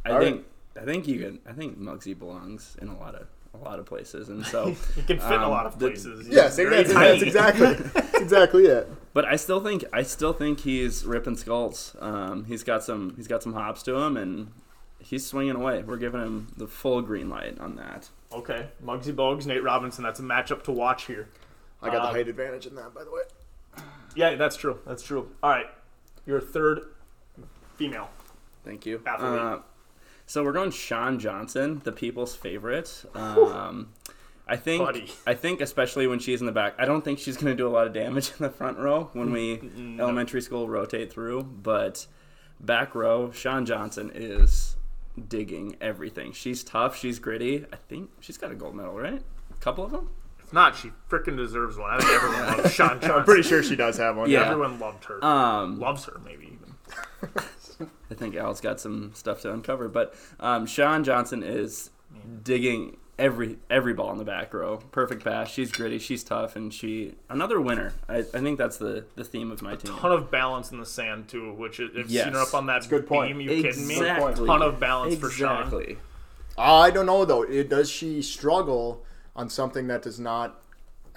[0.05, 0.45] I All think
[0.79, 1.39] I think you can.
[1.47, 4.75] I think Muggsy belongs in a lot of a lot of places, and so.
[4.95, 6.25] He can fit in a Um, lot of places.
[6.27, 8.89] He's Yes, very that's, that's exactly that's exactly it.
[9.13, 11.95] But I still think I still think he's ripping skulls.
[11.99, 14.51] Um, he's got some he's got some hops to him, and
[15.03, 15.83] he's swinging away.
[15.83, 18.09] We're giving him the full green light on that.
[18.31, 20.03] Okay, Muggsy Bogues, Nate Robinson.
[20.03, 21.29] That's a matchup to watch here.
[21.81, 23.21] I got Uh, the height advantage in that, by the way.
[24.15, 24.79] Yeah, that's true.
[24.85, 25.29] That's true.
[25.41, 25.67] All right,
[26.25, 26.81] your third
[27.75, 28.09] female.
[28.63, 29.01] Thank you.
[29.05, 29.59] Uh,
[30.25, 33.03] so we're going Shawn Johnson, the people's favorite.
[33.13, 33.89] Um,
[34.47, 35.11] I think Buddy.
[35.25, 37.67] I think especially when she's in the back, I don't think she's going to do
[37.67, 39.61] a lot of damage in the front row when we
[39.99, 42.05] elementary school rotate through, but
[42.59, 44.75] back row, Shawn Johnson is
[45.27, 46.31] digging everything.
[46.33, 47.65] She's tough, she's gritty.
[47.71, 49.21] I think she's got a gold medal, right?
[49.51, 50.09] A couple of them?
[50.43, 51.91] If not, she freaking deserves one.
[51.91, 53.11] I think everyone loves Shawn Johnson.
[53.11, 54.29] I'm pretty sure she does have one.
[54.29, 54.49] Yeah.
[54.49, 55.23] Everyone loved her.
[55.23, 56.75] Um, Loves her, maybe even.
[58.11, 61.89] I think Al's got some stuff to uncover, but um, Shawn Johnson is
[62.43, 64.77] digging every every ball in the back row.
[64.91, 65.49] Perfect pass.
[65.49, 65.99] She's gritty.
[65.99, 67.93] She's tough, and she another winner.
[68.09, 69.93] I, I think that's the the theme of my team.
[69.95, 72.65] A Ton of balance in the sand too, which if you've seen her up on
[72.67, 73.37] that a good point.
[73.37, 73.95] beam, you kidding me?
[73.95, 74.47] Exactly.
[74.47, 75.63] Ton of balance for Shawn.
[75.63, 75.97] Exactly.
[76.57, 77.43] I don't know though.
[77.43, 79.03] It, does she struggle
[79.35, 80.59] on something that does not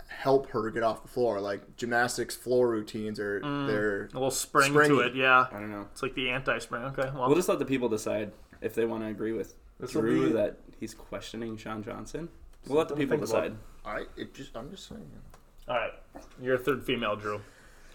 [0.08, 4.30] help her get off the floor, like gymnastics floor routines or mm, their A little
[4.30, 4.88] spring Springy.
[4.94, 5.46] to it, yeah.
[5.52, 5.86] I don't know.
[5.92, 6.82] It's like the anti-spring.
[6.84, 8.32] Okay, well, We'll just let the people decide
[8.62, 12.28] if they want to agree with This will Drew be- that he's questioning Shawn Johnson.
[12.66, 13.54] We'll let the people decide.
[13.84, 15.08] I it just I'm just saying.
[15.68, 15.92] all right.
[16.40, 17.40] Your third female, Drew.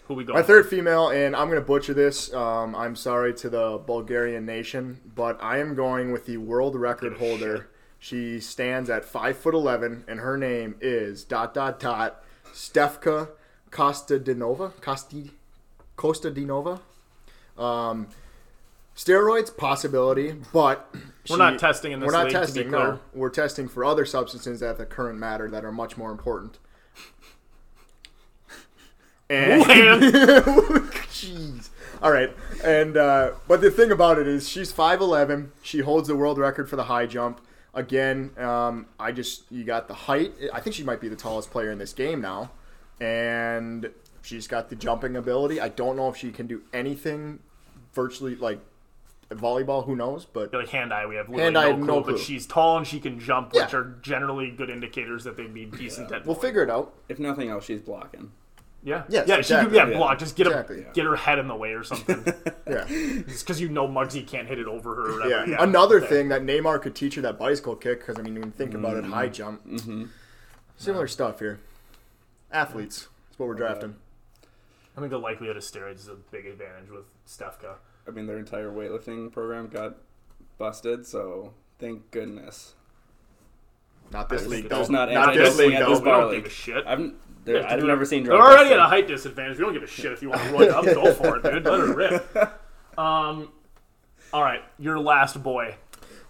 [0.08, 0.38] Who we going?
[0.38, 2.32] My third female, and I'm gonna butcher this.
[2.34, 7.12] Um, I'm sorry to the Bulgarian nation, but I am going with the world record
[7.12, 7.56] Give holder.
[7.56, 7.66] shit.
[7.98, 13.28] She stands at five foot eleven, and her name is dot dot dot Stefka
[13.70, 14.72] Kostadinova.
[14.80, 15.30] Kosti
[15.96, 16.80] Kostadinova.
[17.56, 18.08] Um,
[18.96, 20.94] steroids possibility, but
[21.30, 22.70] We're not testing in this We're not league, to be testing.
[22.70, 26.58] No, we're testing for other substances at the current matter that are much more important.
[29.30, 29.62] And
[31.08, 31.70] Jeez.
[32.02, 32.36] All right.
[32.62, 35.50] And uh, but the thing about it is she's 5'11.
[35.62, 37.40] She holds the world record for the high jump.
[37.72, 40.34] Again, um, I just you got the height.
[40.52, 42.50] I think she might be the tallest player in this game now.
[43.00, 45.60] And she's got the jumping ability.
[45.60, 47.38] I don't know if she can do anything
[47.94, 48.60] virtually like
[49.38, 52.18] volleyball, who knows, but like hand eye, we have literally Hand-eye, no, clue, no but
[52.18, 56.10] she's tall and she can jump, which are generally good indicators that they'd be decent
[56.12, 56.24] at.
[56.26, 56.40] we'll volleyball.
[56.40, 56.94] figure it out.
[57.08, 58.32] If nothing else, she's blocking.
[58.84, 59.44] Yeah, Yes, yeah, exactly.
[59.44, 59.96] she could, yeah, Yeah.
[59.98, 60.18] block.
[60.18, 60.82] Just get Exactly.
[60.82, 62.24] her, get her head in the way or something.
[62.68, 62.84] Yeah.
[63.28, 65.02] Just because you know Muggsy can't hit it over her.
[65.02, 65.40] Or Yeah.
[65.40, 65.50] whatever.
[65.50, 65.56] yeah.
[65.62, 66.06] Another Okay.
[66.06, 68.72] thing that Neymar could teach her that bicycle kick, because I mean, when you think
[68.74, 70.04] about it, high jump, Mm-hmm.
[70.76, 71.60] similar stuff here.
[72.50, 73.96] Athletes, that's what we're drafting.
[74.96, 77.76] I think the likelihood of steroids is a big advantage with Stefka.
[78.06, 79.96] I mean, their entire weightlifting program got
[80.58, 82.74] busted, so thank goodness.
[84.10, 84.76] Not this league, though.
[84.76, 85.90] There's not Not this anti-doping league, at though.
[85.90, 86.42] this We bar don't league.
[86.44, 86.86] give a shit.
[86.86, 87.10] I've, Yeah,
[87.44, 88.72] there, I've dude, never seen They're already testing.
[88.74, 89.58] at a height disadvantage.
[89.58, 90.84] We don't give a shit if you want to roid up.
[90.84, 91.64] Go for it, dude.
[91.64, 92.58] Let her rip.
[92.98, 93.48] Um,
[94.34, 95.76] all right, your last boy.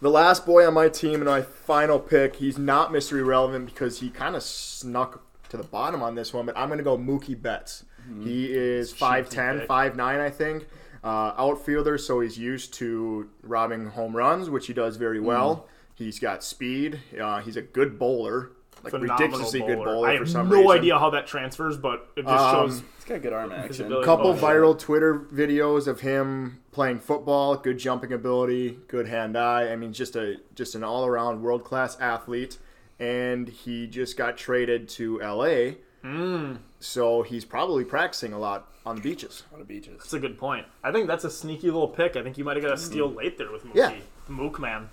[0.01, 3.99] The last boy on my team and my final pick, he's not Mister Irrelevant because
[3.99, 6.97] he kind of snuck to the bottom on this one, but I'm going to go
[6.97, 7.85] Mookie Betts.
[8.23, 9.69] He is 5'10, pick.
[9.69, 10.67] 5'9, I think.
[11.05, 15.67] Uh, outfielder, so he's used to robbing home runs, which he does very well.
[15.95, 17.01] He's got speed.
[17.21, 18.53] Uh, he's a good bowler,
[18.85, 19.75] like Phenomenal ridiculously bowler.
[19.77, 20.71] good bowler I for have some no reason.
[20.79, 22.83] idea how that transfers, but it just Um, shows.
[22.97, 23.69] He's got good arm action.
[23.69, 24.05] Visibility.
[24.05, 29.71] couple viral Twitter videos of him playing football, good jumping ability, good hand eye.
[29.73, 32.59] I mean, just a just an all around world class athlete.
[33.01, 35.73] and he just got traded to LA.
[36.03, 36.55] Hmm.
[36.83, 39.45] So he's probably practicing a lot on the beaches.
[39.53, 39.99] On the beaches.
[39.99, 40.67] That's a good point.
[40.83, 42.17] I think that's a sneaky little pick.
[42.17, 43.75] I think you might have got a steal late there with Mookie.
[43.77, 43.95] Yeah.
[44.29, 44.89] Mook man.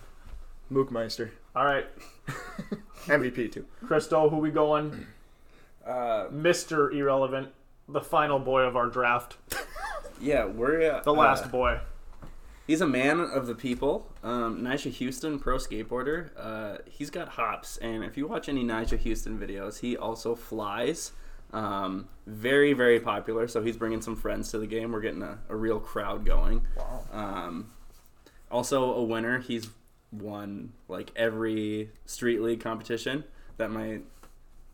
[0.72, 1.88] Mookmeister, All right,
[3.08, 3.66] MVP too.
[3.86, 5.08] Christo, who we going?
[5.86, 7.50] Uh, Mister Irrelevant,
[7.88, 9.38] the final boy of our draft,
[10.22, 11.80] yeah, we're uh, the last uh, boy.
[12.68, 14.12] He's a man of the people.
[14.24, 16.30] Um, Nyjah Huston, pro skateboarder.
[16.38, 21.14] Uh, he's got hops, and if you watch any Nyjah Huston videos, he also flies.
[21.52, 23.48] Um, very, very popular.
[23.48, 24.92] So he's bringing some friends to the game.
[24.92, 26.62] We're getting a, a real crowd going.
[26.78, 27.04] Wow.
[27.12, 27.72] Um,
[28.52, 29.40] also a winner.
[29.40, 29.70] He's
[30.12, 33.24] won like every street league competition.
[33.58, 34.04] That might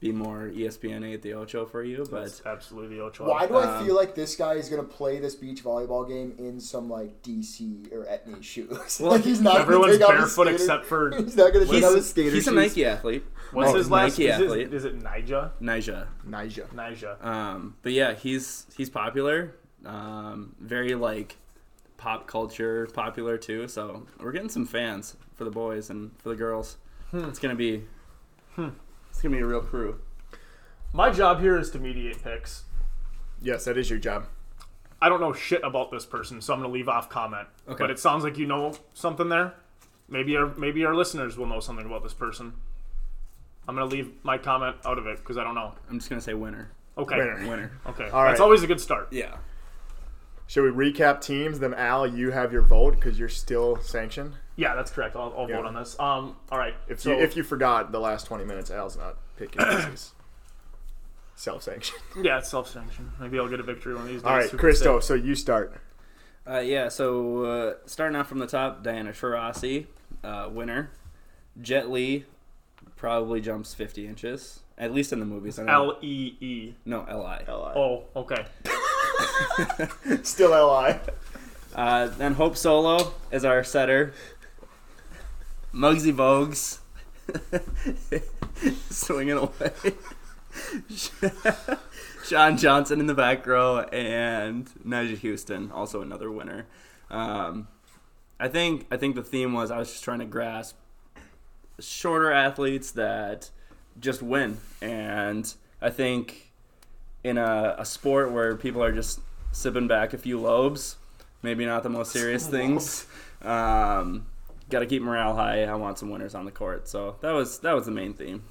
[0.01, 3.29] be more ESPN 8 the Ocho for you, but That's absolutely Ochoa.
[3.29, 6.35] Why do I Um, feel like this guy is gonna play this beach volleyball game
[6.37, 8.99] in some like DC or Etnies shoes?
[8.99, 9.53] Well, like he's not.
[9.53, 11.95] gonna Everyone's take off his barefoot skater- except for He's not gonna take he's, off
[11.95, 12.51] his skater he's a.
[12.51, 13.23] Nike athlete.
[13.51, 14.11] what's Oh, his last?
[14.19, 14.61] Nike is, athlete.
[14.67, 15.51] it, is it Nyjah?
[15.61, 16.07] Nyjah.
[16.27, 16.67] Nyjah.
[16.73, 17.25] Nyjah.
[17.25, 19.55] Um, but yeah, he's he's popular.
[19.85, 21.37] Um, very like
[21.97, 23.67] pop culture popular too.
[23.69, 26.77] So we're getting some fans for the boys and for the girls.
[27.13, 27.83] It's gonna be
[28.57, 28.71] it's
[29.25, 29.99] gonna be a real crew.
[30.93, 32.63] My job here is to mediate picks.
[33.41, 34.27] Yes, that is your job.
[35.01, 37.47] I don't know shit about this person, so I'm going to leave off comment.
[37.67, 37.77] Okay.
[37.77, 39.53] But it sounds like you know something there.
[40.07, 42.53] Maybe our maybe our listeners will know something about this person.
[43.67, 45.73] I'm going to leave my comment out of it because I don't know.
[45.89, 47.17] I'm just gonna say winner, Okay.
[47.17, 47.47] Winner.
[47.49, 47.71] winner.
[47.87, 48.09] Okay.
[48.09, 48.43] All That's right.
[48.45, 49.09] always a good start.
[49.11, 49.35] Yeah.
[50.47, 51.59] Should we recap teams?
[51.59, 54.33] Then Al, you have your vote because you're still sanctioned.
[54.55, 55.15] Yeah, that's correct.
[55.15, 55.57] I'll, I'll Yeah.
[55.57, 55.99] vote on this.
[55.99, 56.35] Um.
[56.51, 56.75] All right.
[56.87, 59.59] If so, you if you forgot the last 20 minutes, Al's not picking.
[59.61, 60.13] this
[61.35, 61.99] self-sanctioned.
[62.23, 63.11] yeah, it's self-sanctioned.
[63.19, 64.25] Maybe I'll get a victory one of these days.
[64.25, 64.99] All right, Who can Christo.
[64.99, 65.07] say?
[65.07, 65.75] So you start.
[66.47, 66.89] Uh, yeah.
[66.89, 69.87] So uh, starting off from the top, Diana Taurasi,
[70.23, 70.91] uh, winner.
[71.61, 72.25] Jet Li
[72.97, 75.57] probably jumps 50 inches, at least in the movies.
[75.57, 76.75] L E E.
[76.85, 77.39] no L I.
[77.39, 77.45] Li.
[77.47, 78.45] Oh, okay.
[80.23, 80.95] Still Li.
[81.75, 84.13] Uh, then Hope Solo is our setter.
[85.73, 86.79] Muggsy Bogues
[88.89, 89.71] swinging away.
[92.25, 96.65] Shawn Johnson in the back row and Nyjah Huston, also another winner.
[97.11, 97.67] Um,
[98.39, 100.77] I think I think the theme was I was just trying to grasp
[101.79, 103.51] shorter athletes that
[103.99, 106.51] just win, and I think
[107.25, 109.19] in a, a sport where people are just
[109.51, 110.97] sipping back a few lobes,
[111.41, 113.07] maybe not the most serious things.
[113.41, 114.27] Um,
[114.69, 115.63] Got to keep morale high.
[115.63, 116.87] I want some winners on the court.
[116.87, 118.43] So that was that was the main theme.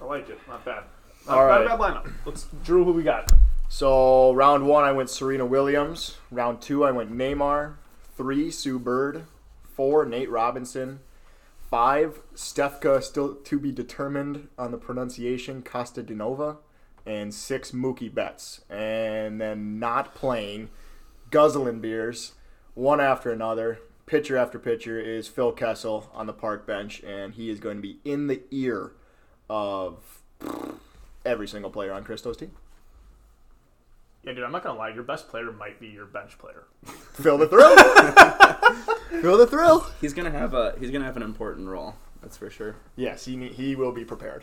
[0.00, 0.38] I like it.
[0.46, 0.84] Not bad.
[1.26, 2.12] Not, All not a bad lineup.
[2.24, 2.84] Let's Drew.
[2.84, 3.32] Who we got?
[3.68, 6.16] So round one, I went Serena Williams.
[6.30, 7.74] Round two, I went Neymar.
[8.16, 9.24] Three, Sue Bird.
[9.74, 11.00] Four, Nate Robinson.
[11.68, 16.58] Five, Stefka, still to be determined on the pronunciation, Kostadinova.
[17.06, 18.62] And six, Mookie Betts.
[18.68, 20.70] And then not playing,
[21.30, 22.32] guzzling beers,
[22.74, 23.80] one after another.
[24.06, 27.82] Pitcher after pitcher is Phil Kessel on the park bench, and he is going to
[27.82, 28.92] be in the ear
[29.50, 30.22] of
[31.24, 32.52] every single player on Christo's team.
[34.26, 34.42] Yeah, dude.
[34.42, 34.88] I'm not gonna lie.
[34.88, 36.64] Your best player might be your bench player.
[36.84, 37.76] Feel the thrill.
[39.22, 39.86] Feel the thrill.
[40.00, 41.94] He's gonna have a he's gonna have an important role.
[42.22, 42.74] That's for sure.
[42.96, 44.42] Yes, he he will be prepared.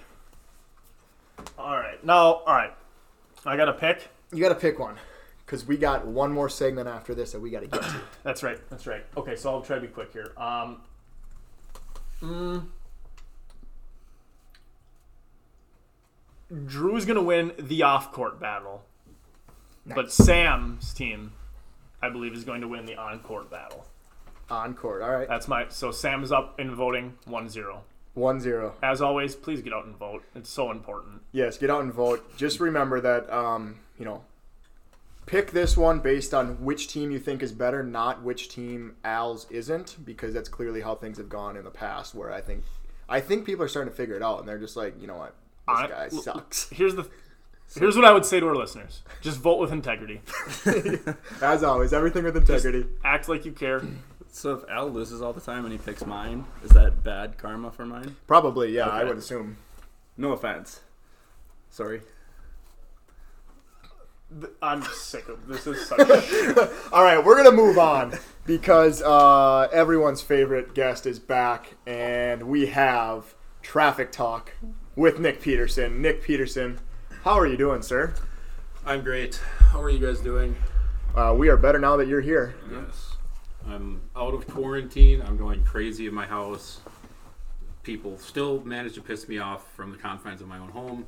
[1.57, 2.03] All right.
[2.03, 2.73] Now, all right.
[3.45, 4.09] I got a pick.
[4.31, 4.95] You got to pick one,
[5.45, 8.01] because we got one more segment after this that we got to get to.
[8.23, 8.59] That's right.
[8.69, 9.05] That's right.
[9.17, 10.31] Okay, so I'll try to be quick here.
[10.37, 10.81] Um,
[12.21, 12.65] mm,
[16.65, 18.83] Drew's gonna win the off-court battle,
[19.85, 21.33] but Sam's team,
[22.01, 23.85] I believe, is going to win the on-court battle.
[24.49, 25.01] On court.
[25.01, 25.27] All right.
[25.27, 25.67] That's my.
[25.69, 27.79] So Sam is up in voting 1-0.
[28.15, 28.75] One zero.
[28.83, 30.23] As always, please get out and vote.
[30.35, 31.21] It's so important.
[31.31, 32.37] Yes, get out and vote.
[32.37, 34.23] Just remember that um, you know,
[35.25, 39.47] pick this one based on which team you think is better, not which team Al's
[39.49, 42.13] isn't, because that's clearly how things have gone in the past.
[42.13, 42.63] Where I think,
[43.09, 45.17] I think people are starting to figure it out, and they're just like, you know
[45.17, 45.33] what,
[45.67, 46.69] this I- guy sucks.
[46.71, 47.07] Here's the.
[47.79, 50.21] Here's what I would say to our listeners: Just vote with integrity.
[51.41, 52.85] As always, everything with integrity.
[53.03, 53.81] Act like you care.
[54.35, 57.69] So if Al loses all the time and he picks mine, is that bad karma
[57.69, 58.15] for mine?
[58.25, 59.57] Probably, yeah, I would assume.
[60.17, 60.81] No offense.
[61.69, 62.01] Sorry.
[64.59, 65.67] I'm sick of this.
[65.67, 66.57] Is such shit.
[66.91, 68.17] All right, we're gonna move on
[68.47, 74.53] because uh, everyone's favorite guest is back, and we have traffic talk
[74.95, 76.01] with Nick Peterson.
[76.01, 76.79] Nick Peterson,
[77.23, 78.15] how are you doing, sir?
[78.83, 79.39] I'm great.
[79.71, 80.55] How are you guys doing?
[81.15, 82.55] Uh, we are better now that you're here.
[82.71, 83.12] Yes.
[83.67, 85.21] I'm out of quarantine.
[85.21, 86.79] I'm going crazy in my house.
[87.83, 91.05] people still manage to piss me off from the confines of my own home.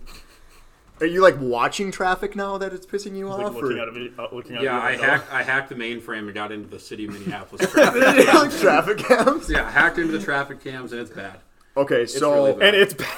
[0.99, 3.55] Are you like watching traffic now that it's pissing you Like off?
[3.55, 5.05] looking or- out of it, uh, looking out Yeah, your I window.
[5.05, 7.69] hacked I hacked the mainframe and got into the city of Minneapolis.
[7.71, 8.27] traffic.
[8.33, 9.49] like traffic cams?
[9.49, 11.39] yeah, hacked into the traffic cams and it's bad.
[11.77, 12.61] Okay, so really bad.
[12.73, 13.17] and it's bad.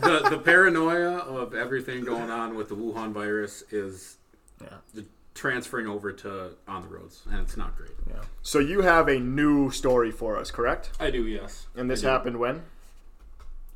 [0.00, 4.16] The the paranoia of everything going on with the Wuhan virus is
[4.60, 4.68] Yeah.
[4.94, 7.92] the- transferring over to on the roads, and it's not great.
[8.08, 8.16] Yeah.
[8.42, 10.90] So you have a new story for us, correct?
[11.00, 11.66] I do, yes.
[11.74, 12.62] And this happened when?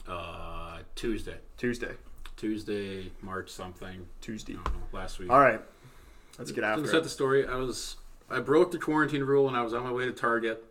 [0.09, 1.93] uh, Tuesday, Tuesday.
[2.37, 4.07] Tuesday, March something.
[4.21, 4.53] Tuesday.
[4.53, 5.31] I don't know, last week.
[5.31, 5.61] All right.
[6.39, 7.97] Let's get after set the story, I was
[8.31, 10.63] I broke the quarantine rule and I was on my way to Target,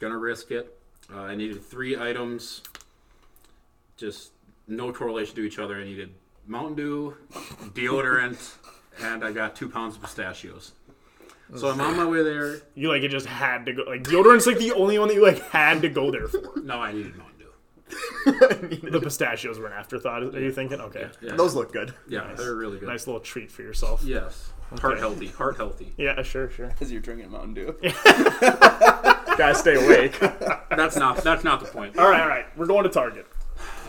[0.00, 0.76] gonna risk it.
[1.12, 2.62] Uh, I needed three items,
[3.96, 4.32] just
[4.66, 5.76] no correlation to each other.
[5.76, 6.12] I needed
[6.48, 7.16] Mountain Dew,
[7.74, 8.54] deodorant,
[9.00, 10.72] and I got two pounds of pistachios.
[11.56, 12.60] So I'm on my way there.
[12.74, 13.82] You like it just had to go.
[13.82, 16.40] Like deodorant's like the only one that you like had to go there for.
[16.62, 17.36] No, I needed Mountain
[18.80, 18.90] Dew.
[18.90, 20.22] The pistachios were an afterthought.
[20.34, 20.80] Are you thinking?
[20.80, 21.92] Okay, Yeah, Those look good.
[22.08, 22.38] yeah, nice.
[22.38, 22.88] they're really good.
[22.88, 24.02] nice little treat for yourself.
[24.02, 24.50] Yes,
[24.80, 25.92] heart healthy, heart healthy.
[25.98, 26.66] Yeah, sure, sure.
[26.70, 27.76] Because you're drinking Mountain Dew.
[29.36, 30.18] Gotta stay awake.
[30.70, 31.98] That's not that's not the point.
[31.98, 32.46] All right, all right.
[32.56, 33.26] We're going to Target.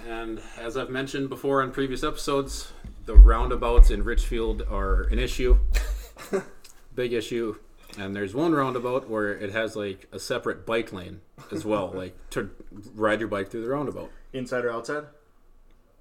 [0.08, 2.74] And as I've mentioned before in previous episodes,
[3.06, 5.60] the roundabouts in Richfield are an issue.
[6.96, 7.58] Big issue.
[7.98, 12.16] And there's one roundabout where it has like a separate bike lane as well, like
[12.32, 12.50] to
[12.96, 14.10] ride your bike through the roundabout.
[14.32, 15.04] Inside or outside?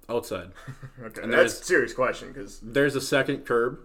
[0.09, 0.51] Outside.
[1.03, 2.59] Okay, And that's a serious question because.
[2.61, 3.79] There's a second curb.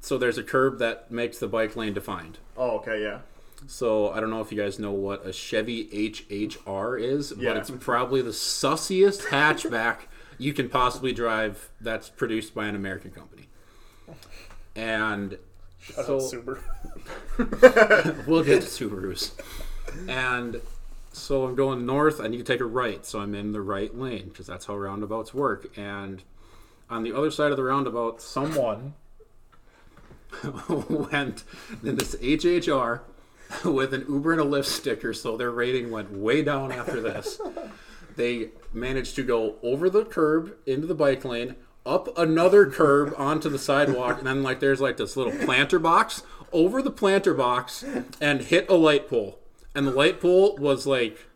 [0.00, 2.38] So there's a curb that makes the bike lane defined.
[2.56, 3.20] Oh, okay, yeah.
[3.66, 7.50] So I don't know if you guys know what a Chevy HHR is, Yeah.
[7.52, 10.00] but it's probably the sussiest hatchback
[10.38, 13.48] you can possibly drive that's produced by an American company.
[14.74, 15.38] And
[15.80, 16.60] Shout so Subaru.
[18.26, 19.32] we'll get to Subarus.
[20.08, 20.60] And
[21.12, 22.20] so I'm going north.
[22.20, 24.76] I need to take a right, so I'm in the right lane because that's how
[24.76, 25.76] roundabouts work.
[25.76, 26.22] And
[26.90, 28.94] on the other side of the roundabout, Someone.
[30.68, 31.44] went
[31.82, 33.00] in this HHR
[33.64, 37.40] with an Uber and a Lyft sticker, so their rating went way down after this.
[38.16, 43.48] They managed to go over the curb into the bike lane, up another curb onto
[43.48, 47.84] the sidewalk, and then like there's like this little planter box over the planter box
[48.20, 49.38] and hit a light pole.
[49.74, 51.26] And the light pole was like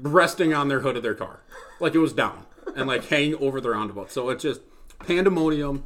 [0.00, 1.40] resting on their hood of their car.
[1.80, 4.12] Like it was down and like hanging over the roundabout.
[4.12, 4.60] So it's just
[5.00, 5.84] pandemonium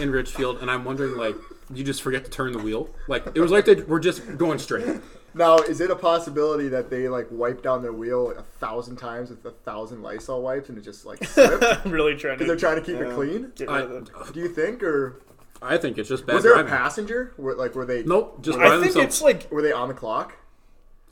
[0.00, 1.36] in Richfield, and I'm wondering like
[1.72, 2.90] you just forget to turn the wheel.
[3.08, 5.00] Like it was like they were just going straight.
[5.34, 9.30] Now, is it a possibility that they like wipe down their wheel a thousand times
[9.30, 12.76] with a thousand Lysol wipes and it just like slipped really trying because they're trying
[12.76, 13.52] to keep it clean?
[13.68, 14.32] I, rid of it.
[14.32, 15.20] Do you think, or
[15.60, 17.32] I think it's just bad was there a passenger?
[17.36, 18.04] Were, like, were they?
[18.04, 19.06] Nope, just by I think themselves.
[19.06, 20.36] it's like Were they on the clock?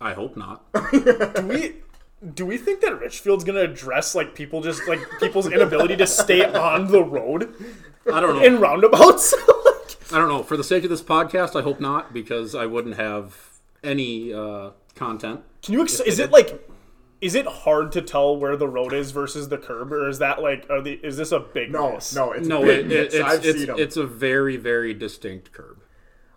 [0.01, 0.65] I hope not.
[0.93, 1.77] do we
[2.35, 6.45] do we think that Richfield's gonna address like people just like people's inability to stay
[6.45, 7.55] on the road
[8.13, 8.45] I don't know.
[8.45, 9.35] in roundabouts?
[10.13, 10.43] I don't know.
[10.43, 13.52] For the sake of this podcast, I hope not because I wouldn't have
[13.83, 15.40] any uh, content.
[15.62, 15.83] Can you?
[15.83, 16.68] Ex- is it like?
[17.21, 20.42] Is it hard to tell where the road is versus the curb, or is that
[20.42, 20.66] like?
[20.71, 20.95] Are the?
[20.95, 22.14] Is this a big No, miss?
[22.14, 23.14] no, it's No, big it, miss.
[23.14, 25.83] it, I've it's it's, seen it's a very very distinct curb.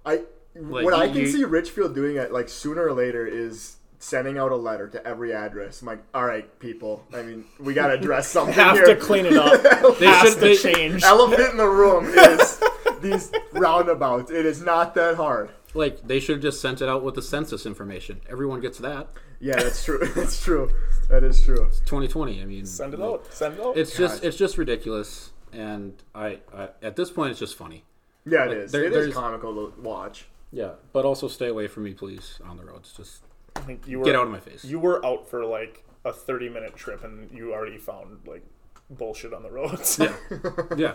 [0.05, 0.21] I
[0.53, 4.51] what I can you- see Richfield doing it like sooner or later is sending out
[4.51, 5.81] a letter to every address.
[5.81, 7.03] I'm like, all right, people.
[7.11, 8.85] I mean, we got to address something Have here.
[8.85, 9.63] to clean it up.
[9.99, 11.03] They Has should- to they- change.
[11.03, 12.61] Elephant in the room is
[13.01, 14.29] these roundabouts.
[14.29, 15.49] It is not that hard.
[15.75, 18.21] Like they should have just sent it out with the census information.
[18.29, 19.07] Everyone gets that.
[19.39, 19.99] Yeah, that's true.
[20.15, 20.69] that's true.
[21.09, 21.69] That is true.
[21.85, 22.41] 2020.
[22.41, 23.31] I mean, Send it out.
[23.33, 23.77] Send it out.
[23.77, 27.83] It's just it's just ridiculous, and I, I at this point it's just funny.
[28.25, 28.71] Yeah, it is.
[28.71, 30.25] there- it is comical to watch.
[30.51, 32.93] Yeah, but also stay away from me, please, on the roads.
[32.95, 33.23] Just
[33.55, 34.63] I think you were get out of my face.
[34.63, 38.43] you were out for like a thirty minute trip, and you already found like
[38.89, 39.99] bullshit on the roads.
[39.99, 40.13] Yeah,
[40.77, 40.93] yeah,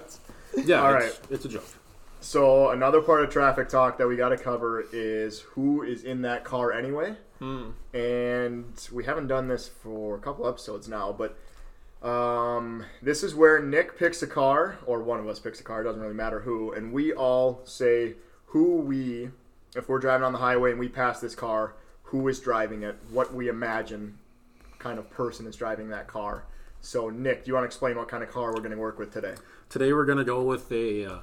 [0.64, 0.82] yeah.
[0.82, 1.64] All it's, it's a joke.
[2.20, 6.22] So another part of traffic talk that we got to cover is who is in
[6.22, 7.14] that car anyway.
[7.38, 7.70] Hmm.
[7.94, 11.36] And we haven't done this for a couple episodes now, but
[12.06, 15.80] um, this is where Nick picks a car, or one of us picks a car.
[15.80, 18.14] It Doesn't really matter who, and we all say
[18.46, 19.30] who we,
[19.74, 22.96] if we're driving on the highway and we pass this car, who is driving it,
[23.10, 24.18] what we imagine
[24.78, 26.44] kind of person is driving that car.
[26.80, 28.98] So Nick, do you want to explain what kind of car we're going to work
[28.98, 29.34] with today?
[29.68, 31.18] Today we're gonna go with a uh,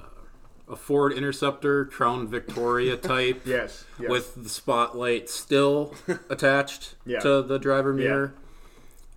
[0.70, 3.42] a Ford Interceptor Crown Victoria type.
[3.44, 3.84] Yes.
[3.98, 4.10] yes.
[4.10, 5.94] With the spotlight still
[6.30, 7.20] attached Yeah.
[7.20, 8.34] to the driver mirror.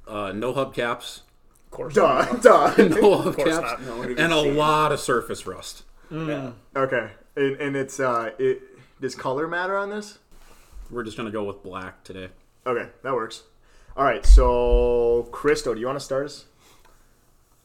[0.08, 1.22] Uh, no hubcaps.
[1.66, 1.94] Of course.
[1.94, 2.74] duh, duh.
[2.78, 3.62] No Of hubcaps.
[3.62, 3.82] not.
[3.84, 5.84] No, And a was lot of surface rust.
[6.12, 8.62] Okay, and, and it's uh, it
[9.00, 10.20] does color matter on this?
[10.90, 12.28] We're just gonna go with black today.
[12.68, 13.44] Okay, that works.
[13.96, 16.46] All right, so Christo, do you want to start us?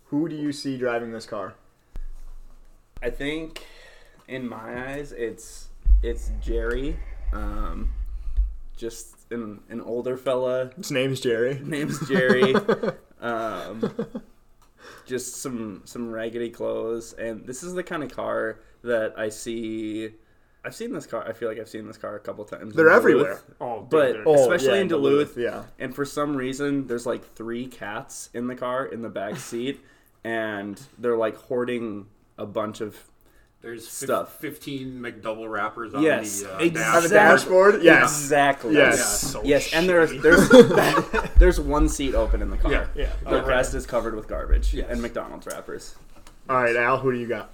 [0.06, 1.54] Who do you see driving this car?
[3.02, 3.66] I think,
[4.28, 5.68] in my eyes, it's
[6.02, 6.98] it's Jerry,
[7.32, 7.90] um,
[8.76, 10.70] just an an older fella.
[10.76, 11.60] His name's Jerry.
[11.64, 12.54] Name's Jerry.
[13.20, 13.92] um,
[15.06, 20.10] just some some raggedy clothes, and this is the kind of car that I see.
[20.64, 21.24] I've seen this car.
[21.26, 22.74] I feel like I've seen this car a couple times.
[22.74, 22.96] They're Duluth.
[22.98, 23.40] everywhere.
[23.60, 25.62] Oh, dude, But they're- Oh, especially yeah, in Duluth, Yeah.
[25.78, 29.80] and for some reason, there's like three cats in the car in the back seat,
[30.24, 32.96] and they're like hoarding a bunch of
[33.66, 34.36] There's fif- Stuff.
[34.38, 37.08] 15 McDouble wrappers on yes, the uh, exactly.
[37.08, 37.82] The dashboard?
[37.82, 38.22] Yes.
[38.22, 38.74] exactly.
[38.74, 38.96] Yes.
[38.96, 39.30] Yeah.
[39.30, 40.48] so Yes, and there's there's
[41.36, 42.70] there's one seat open in the car.
[42.70, 42.86] Yeah.
[42.94, 43.10] yeah.
[43.24, 44.86] The Oh, rest is covered with garbage Yes.
[44.88, 45.96] and McDonald's wrappers.
[46.48, 47.50] All right, Al, who do you got?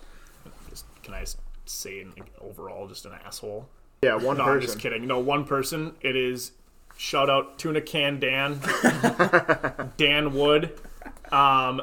[0.68, 1.25] Just- Can I
[1.64, 3.66] say like, overall just an asshole?
[4.03, 4.66] Yeah, one No, I'm person.
[4.66, 5.07] just kidding.
[5.07, 5.94] No, one person.
[6.03, 6.53] It is
[6.98, 8.61] shout out tuna can Dan,
[9.96, 10.79] Dan Wood.
[11.31, 11.81] Um,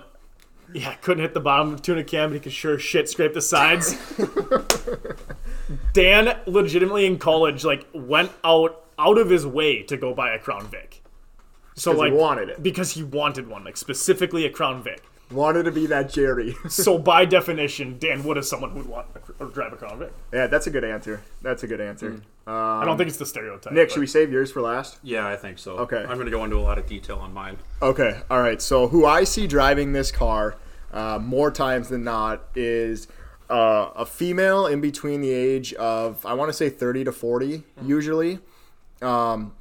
[0.73, 3.41] yeah, couldn't hit the bottom of tuna can, but he could sure shit scrape the
[3.41, 3.97] sides.
[5.93, 10.39] Dan legitimately in college like went out out of his way to go buy a
[10.39, 11.01] Crown Vic.
[11.75, 12.61] So like wanted it.
[12.61, 15.01] because he wanted one, like specifically a Crown Vic.
[15.31, 16.55] Wanted to be that Jerry.
[16.69, 20.11] So by definition, Dan Wood is someone who'd want a, or drive a Crown Vic.
[20.33, 21.21] yeah, that's a good answer.
[21.41, 22.11] That's a good answer.
[22.11, 22.21] Mm.
[22.47, 23.73] I don't think it's the stereotype.
[23.73, 24.97] Nick, but- should we save yours for last?
[25.03, 25.77] Yeah, I think so.
[25.79, 25.97] Okay.
[25.97, 27.57] I'm going to go into a lot of detail on mine.
[27.81, 28.59] Okay, all right.
[28.61, 30.55] So who I see driving this car
[30.91, 33.07] uh, more times than not is
[33.51, 37.63] uh, a female in between the age of I want to say 30 to 40
[37.83, 38.39] usually,
[39.01, 39.53] um,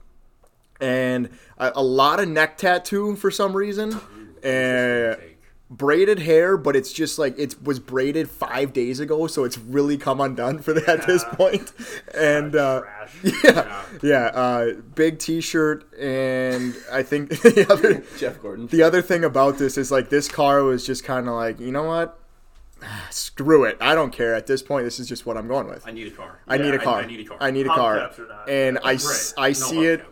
[0.81, 1.29] and
[1.59, 4.01] a, a lot of neck tattoo for some reason,
[4.43, 5.38] and Take.
[5.71, 9.97] Braided hair, but it's just like it was braided five days ago, so it's really
[9.99, 11.73] come undone for that at this point.
[12.15, 13.11] And uh, Trash.
[13.45, 18.67] yeah, yeah, uh, big T-shirt, and I think the other Jeff Gordon.
[18.69, 21.71] the other thing about this is like this car was just kind of like you
[21.71, 22.19] know what,
[23.11, 24.85] screw it, I don't care at this point.
[24.85, 25.87] This is just what I'm going with.
[25.87, 26.41] I need a car.
[26.49, 27.01] I need a I- car.
[27.03, 27.37] I, need a car.
[27.41, 28.11] I need a car.
[28.49, 30.05] And I, s- No I see it.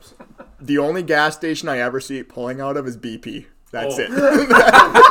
[0.60, 3.46] The only gas station I ever see it pulling out of is BP.
[3.76, 4.02] That's Oh.
[4.02, 4.10] it.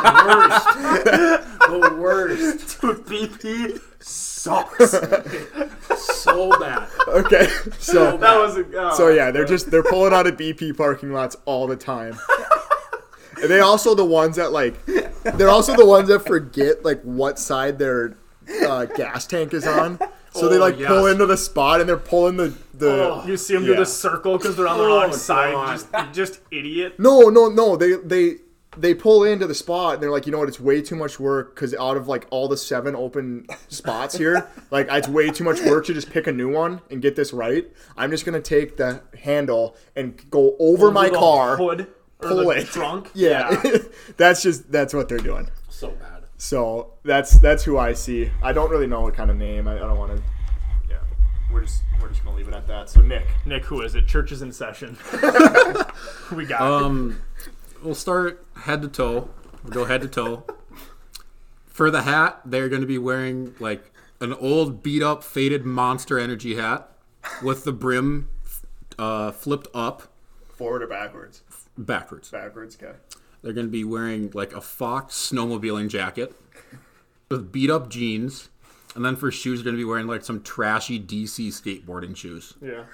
[0.05, 0.67] the worst.
[1.59, 2.81] The worst.
[2.81, 4.91] Dude, BP sucks.
[6.23, 6.87] so bad.
[7.07, 7.47] okay,
[7.79, 8.65] so that was a.
[8.77, 12.17] oh, So yeah, they're just they're pulling out of BP parking lots all the time.
[13.41, 17.37] and they also the ones that like they're also the ones that forget like what
[17.39, 18.17] side their
[18.67, 19.99] uh, gas tank is on.
[20.33, 23.53] So they Oh, like pull into the spot and they're pulling the the You see
[23.53, 25.77] them do the circle because they're on the wrong Oh, side.
[25.77, 26.99] Just, just idiot.
[26.99, 27.77] No, no, no.
[27.77, 28.35] They they
[28.77, 30.47] they pull into the spot and they're like, you know what?
[30.47, 34.47] It's way too much work because out of like all the seven open spots here,
[34.71, 37.33] like it's way too much work to just pick a new one and get this
[37.33, 37.67] right.
[37.97, 41.57] I'm just gonna take the handle and go over, my the car.
[41.57, 41.87] hood
[42.19, 42.67] or pull the it.
[42.67, 43.11] trunk.
[43.13, 43.61] Yeah,
[44.17, 45.49] that's just that's what they're doing.
[45.69, 46.23] So bad.
[46.37, 48.31] So that's that's who I see.
[48.43, 49.67] I don't really know what kind of name.
[49.67, 50.23] I, I don't want to.
[50.89, 50.97] Yeah,
[51.51, 52.89] we're just we're just gonna leave it at that.
[52.89, 54.07] So Nick, Nick, who is it?
[54.07, 54.97] Church is in session.
[56.35, 56.61] we got.
[56.61, 57.21] Um,
[57.85, 59.29] we'll start head to toe.
[59.63, 60.43] We'll go head to toe.
[61.67, 66.17] For the hat, they're going to be wearing like an old, beat up, faded Monster
[66.17, 66.89] Energy hat
[67.43, 68.29] with the brim
[68.97, 70.03] uh, flipped up
[70.47, 71.43] forward or backwards?
[71.77, 72.29] backwards.
[72.29, 72.77] Backwards.
[72.81, 72.95] Okay.
[73.41, 76.33] They're going to be wearing like a Fox snowmobiling jacket
[77.29, 78.49] with beat up jeans.
[78.95, 82.53] And then for shoes, they're going to be wearing like some trashy DC skateboarding shoes.
[82.61, 82.85] yeah.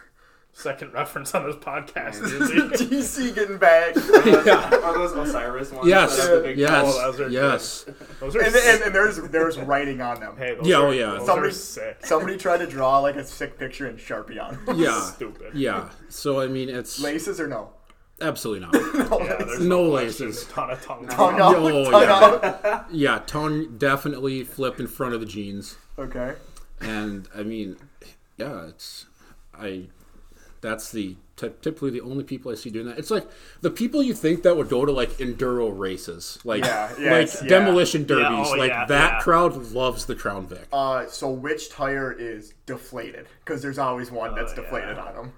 [0.53, 2.21] Second reference on this podcast.
[2.23, 2.85] Izzy.
[2.85, 3.95] DC getting back.
[3.95, 5.87] Are those Osiris ones?
[5.87, 7.85] Yes, that have the big- yes, Oh, those are yes.
[8.19, 10.35] Those are and, and, and there's there's writing on them.
[10.37, 11.05] hey, those Yeah, oh, are, oh, yeah.
[11.17, 12.05] Those Somebody- are sick.
[12.05, 14.63] Somebody tried to draw like a sick picture in Sharpie on.
[14.65, 14.77] them.
[14.77, 15.55] Yeah, Stupid.
[15.55, 15.89] yeah.
[16.09, 17.69] So I mean, it's Laces or no?
[18.19, 18.75] absolutely not.
[19.21, 20.27] Yeah, there's No question.
[20.27, 20.45] laces.
[20.47, 21.07] Ton of tongue.
[21.07, 21.41] Tongue tongue.
[21.41, 21.55] out.
[21.55, 22.57] Oh, tongue yeah.
[22.63, 22.85] out.
[22.93, 26.35] Yeah, tongue definitely flip in front of the jeans, Okay.
[26.81, 27.77] and I mean,
[28.37, 29.05] yeah, it's
[29.57, 29.87] I.
[30.61, 32.99] That's the ty- typically the only people I see doing that.
[32.99, 33.27] It's like
[33.61, 37.43] the people you think that would go to like enduro races, like Yeah, yes, like
[37.43, 37.49] yeah.
[37.57, 39.19] demolition derbies, oh, like yeah, that yeah.
[39.21, 40.67] crowd loves the Crown Vic.
[40.71, 43.25] Uh, so which tire is deflated?
[43.43, 44.61] Because there's always one that's Oh, yeah.
[44.63, 45.33] deflated on them.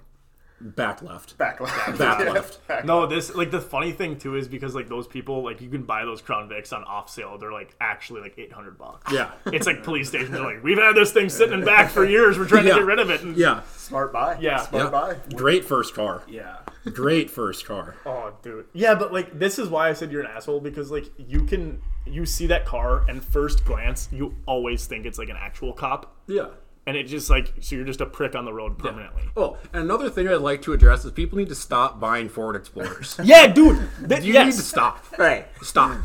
[0.64, 1.36] Back left.
[1.36, 1.98] Back left.
[1.98, 2.66] Back Yeah, left.
[2.66, 5.68] back No, this like the funny thing too is because like those people like you
[5.68, 7.36] can buy those Crown Vics on off sale.
[7.36, 9.12] They're like actually like eight hundred bucks.
[9.12, 10.30] Yeah, It's like police stations.
[10.30, 12.38] They're like, we've had this thing sitting in back for years.
[12.38, 12.74] We're trying Yeah.
[12.74, 13.20] to get rid of it.
[13.22, 14.38] And, yeah, Smart buy.
[14.40, 14.56] Yeah.
[14.62, 14.90] Smart yeah.
[14.90, 15.16] buy.
[15.36, 16.22] Great first car.
[16.26, 16.56] Yeah.
[16.92, 17.96] Great first car.
[18.06, 18.64] Oh, dude.
[18.72, 21.80] Yeah, but like this is why I said you're an asshole because like you can
[22.06, 26.16] you see that car and first glance you always think it's like an actual cop.
[26.26, 26.48] Yeah.
[26.86, 29.22] And it just like so you're just a prick on the road permanently.
[29.36, 32.56] Oh, and another thing I'd like to address is people need to stop buying Ford
[32.56, 33.18] Explorers.
[33.24, 33.88] Yeah, dude.
[34.08, 34.46] Th- You yes.
[34.46, 35.04] need to stop.
[35.18, 35.46] Right.
[35.62, 35.98] Stop.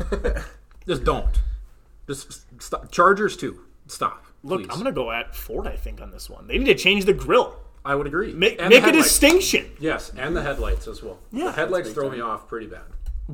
[0.86, 1.40] Just don't.
[2.06, 2.90] Just stop.
[2.90, 3.60] Chargers too.
[3.86, 4.24] Stop.
[4.42, 4.68] Look, please.
[4.70, 5.66] I'm gonna go at Ford.
[5.66, 7.56] I think on this one, they need to change the grill.
[7.84, 8.32] I would agree.
[8.32, 9.70] Make, make a distinction.
[9.78, 11.18] Yes, and the headlights as well.
[11.32, 12.82] Yeah, the headlights throw me off pretty bad.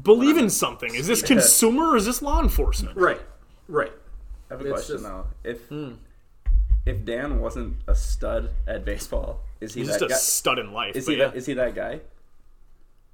[0.02, 0.94] Believe in something.
[0.94, 2.96] Is this consumer or is this law enforcement?
[2.96, 3.20] Right.
[3.66, 3.92] Right.
[4.50, 5.26] I have a It's question just- though.
[5.42, 5.92] If hmm.
[6.86, 10.14] If Dan wasn't a stud at baseball, is he He's that just a guy?
[10.16, 10.96] stud in life.
[10.96, 11.26] Is but he yeah.
[11.28, 12.00] that, is he that guy?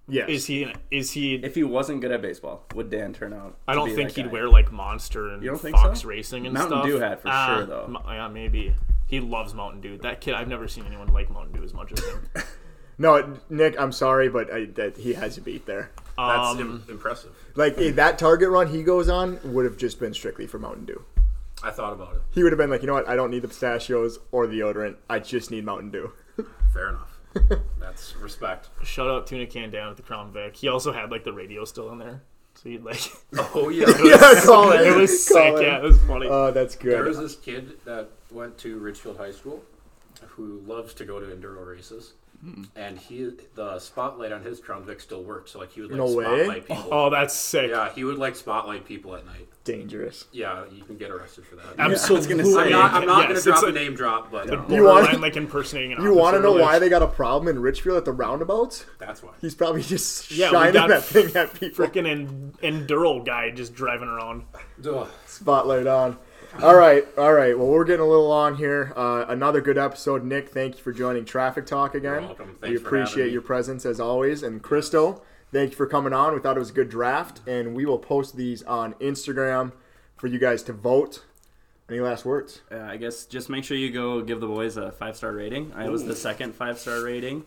[0.08, 0.28] Yes.
[0.28, 0.72] Is he?
[0.90, 1.36] Is he?
[1.36, 3.56] If he wasn't good at baseball, would Dan turn out?
[3.68, 4.32] I don't be think that he'd guy?
[4.32, 6.08] wear like Monster and You don't think Fox so?
[6.08, 6.86] Racing and Mountain stuff.
[6.86, 7.84] Dew hat for Ah, sure, though.
[7.84, 8.74] m- Yeah, maybe.
[9.06, 9.98] He loves Mountain Dew.
[9.98, 12.28] That kid, I've never seen anyone like Mountain Dew as much as him.
[12.98, 15.90] no, Nick, I'm sorry, but I, that he has you beat there.
[16.18, 17.30] That's Um, im- impressive.
[17.54, 20.86] Like eh, that target run he goes on would have just been strictly for Mountain
[20.86, 21.04] Dew.
[21.62, 22.22] I thought about it.
[22.30, 23.08] He would have been like, you know what?
[23.08, 24.96] I don't need the pistachios or the deodorant.
[25.08, 26.12] I just need Mountain Dew.
[26.72, 27.18] Fair enough.
[27.80, 28.68] That's respect.
[28.84, 30.56] Shout out Tuna Can down at the Crown Vic.
[30.56, 32.22] He also had like the radio still in there,
[32.54, 33.00] so he'd like.
[33.54, 33.86] Oh yeah.
[34.04, 34.80] yeah, Colin.
[34.84, 35.56] it was Colin.
[35.56, 35.66] sick.
[35.66, 36.26] Yeah, it was funny.
[36.28, 36.92] Oh, that's good.
[36.92, 39.62] There was this kid that went to Richfield High School
[40.28, 42.12] who loves to go to enduro races.
[42.44, 42.62] Mm-hmm.
[42.74, 45.98] And he the spotlight on his Crown Vic still worked, so like he would like
[45.98, 46.24] No way.
[46.24, 46.88] spotlight people.
[46.90, 47.70] oh, that's sick.
[47.70, 49.46] Yeah, he would like spotlight people at night.
[49.62, 50.24] Dangerous.
[50.32, 51.64] Yeah, you can get arrested for that.
[51.78, 52.30] Absolutely.
[52.30, 54.82] gonna say, I'm not, I'm not Yes, gonna drop a like name drop, but You
[54.84, 57.96] want- like impersonating an You want to know why they got a problem in Richfield
[57.98, 58.86] at the roundabouts?
[58.98, 59.30] that's why.
[59.40, 61.86] He's probably just Yeah, shining got that thing at people.
[61.86, 64.42] Freaking en- enduro guy just driving around.
[64.84, 65.08] Ugh.
[65.26, 66.18] Spotlight on.
[66.60, 67.56] All right, all right.
[67.58, 68.92] Well, we're getting a little long here.
[68.94, 70.50] Uh, another good episode, Nick.
[70.50, 72.26] Thank you for joining Traffic Talk again.
[72.26, 72.56] welcome.
[72.60, 73.32] we Thanks for appreciate me.
[73.32, 74.42] your presence as always.
[74.42, 76.34] And Christo, thank you for coming on.
[76.34, 79.72] We thought it was a good draft, and we will post these on Instagram
[80.16, 81.24] for you guys to vote.
[81.88, 82.60] Any last words?
[82.70, 85.72] Uh, I guess just make sure you go give the boys a five star rating.
[85.74, 87.44] I was the second five star rating.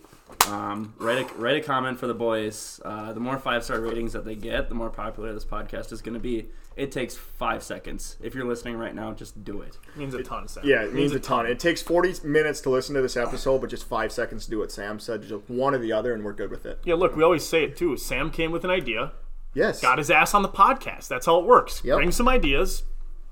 [0.49, 2.79] Um, write a write a comment for the boys.
[2.85, 6.01] Uh, the more five star ratings that they get, the more popular this podcast is
[6.01, 6.47] going to be.
[6.75, 8.17] It takes five seconds.
[8.21, 9.77] If you're listening right now, just do it.
[9.95, 10.63] means a ton, Sam.
[10.65, 11.45] Yeah, it means a ton.
[11.45, 14.59] It takes 40 minutes to listen to this episode, but just five seconds to do
[14.59, 16.79] what Sam said just one or the other, and we're good with it.
[16.83, 17.95] Yeah, look, we always say it too.
[17.95, 19.13] Sam came with an idea,
[19.53, 19.79] Yes.
[19.81, 21.07] got his ass on the podcast.
[21.07, 21.81] That's how it works.
[21.85, 21.95] Yep.
[21.95, 22.83] Bring some ideas,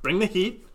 [0.01, 0.65] bring the heat.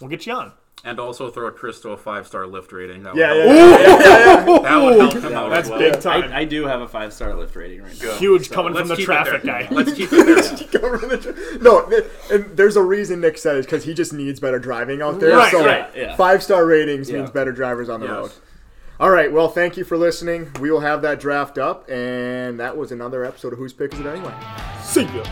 [0.00, 0.52] We'll get you on.
[0.82, 3.02] And also throw Christo a five star Lyft rating.
[3.02, 4.58] That Yeah, would yeah, help, yeah, yeah, yeah.
[4.62, 5.78] that would help him out That's as well.
[5.78, 6.32] big time.
[6.32, 8.14] I, I do have a five star Lyft rating right now.
[8.16, 9.62] Huge coming Let's from the keep it traffic there.
[9.64, 9.68] guy.
[9.74, 10.80] Let's keep it there.
[10.80, 14.14] Cover the tr- no, th- and there's a reason Nick said it because he just
[14.14, 15.36] needs better driving out there.
[15.36, 16.16] Right, so right, yeah.
[16.16, 17.18] five star ratings Yeah.
[17.18, 18.14] means better drivers on the Yes.
[18.14, 18.30] road.
[18.98, 20.50] All right, well, thank you for listening.
[20.60, 24.00] We will have that draft up, and that was another episode of Whose Pick Is
[24.00, 24.32] It Anyway?
[24.82, 25.24] See ya.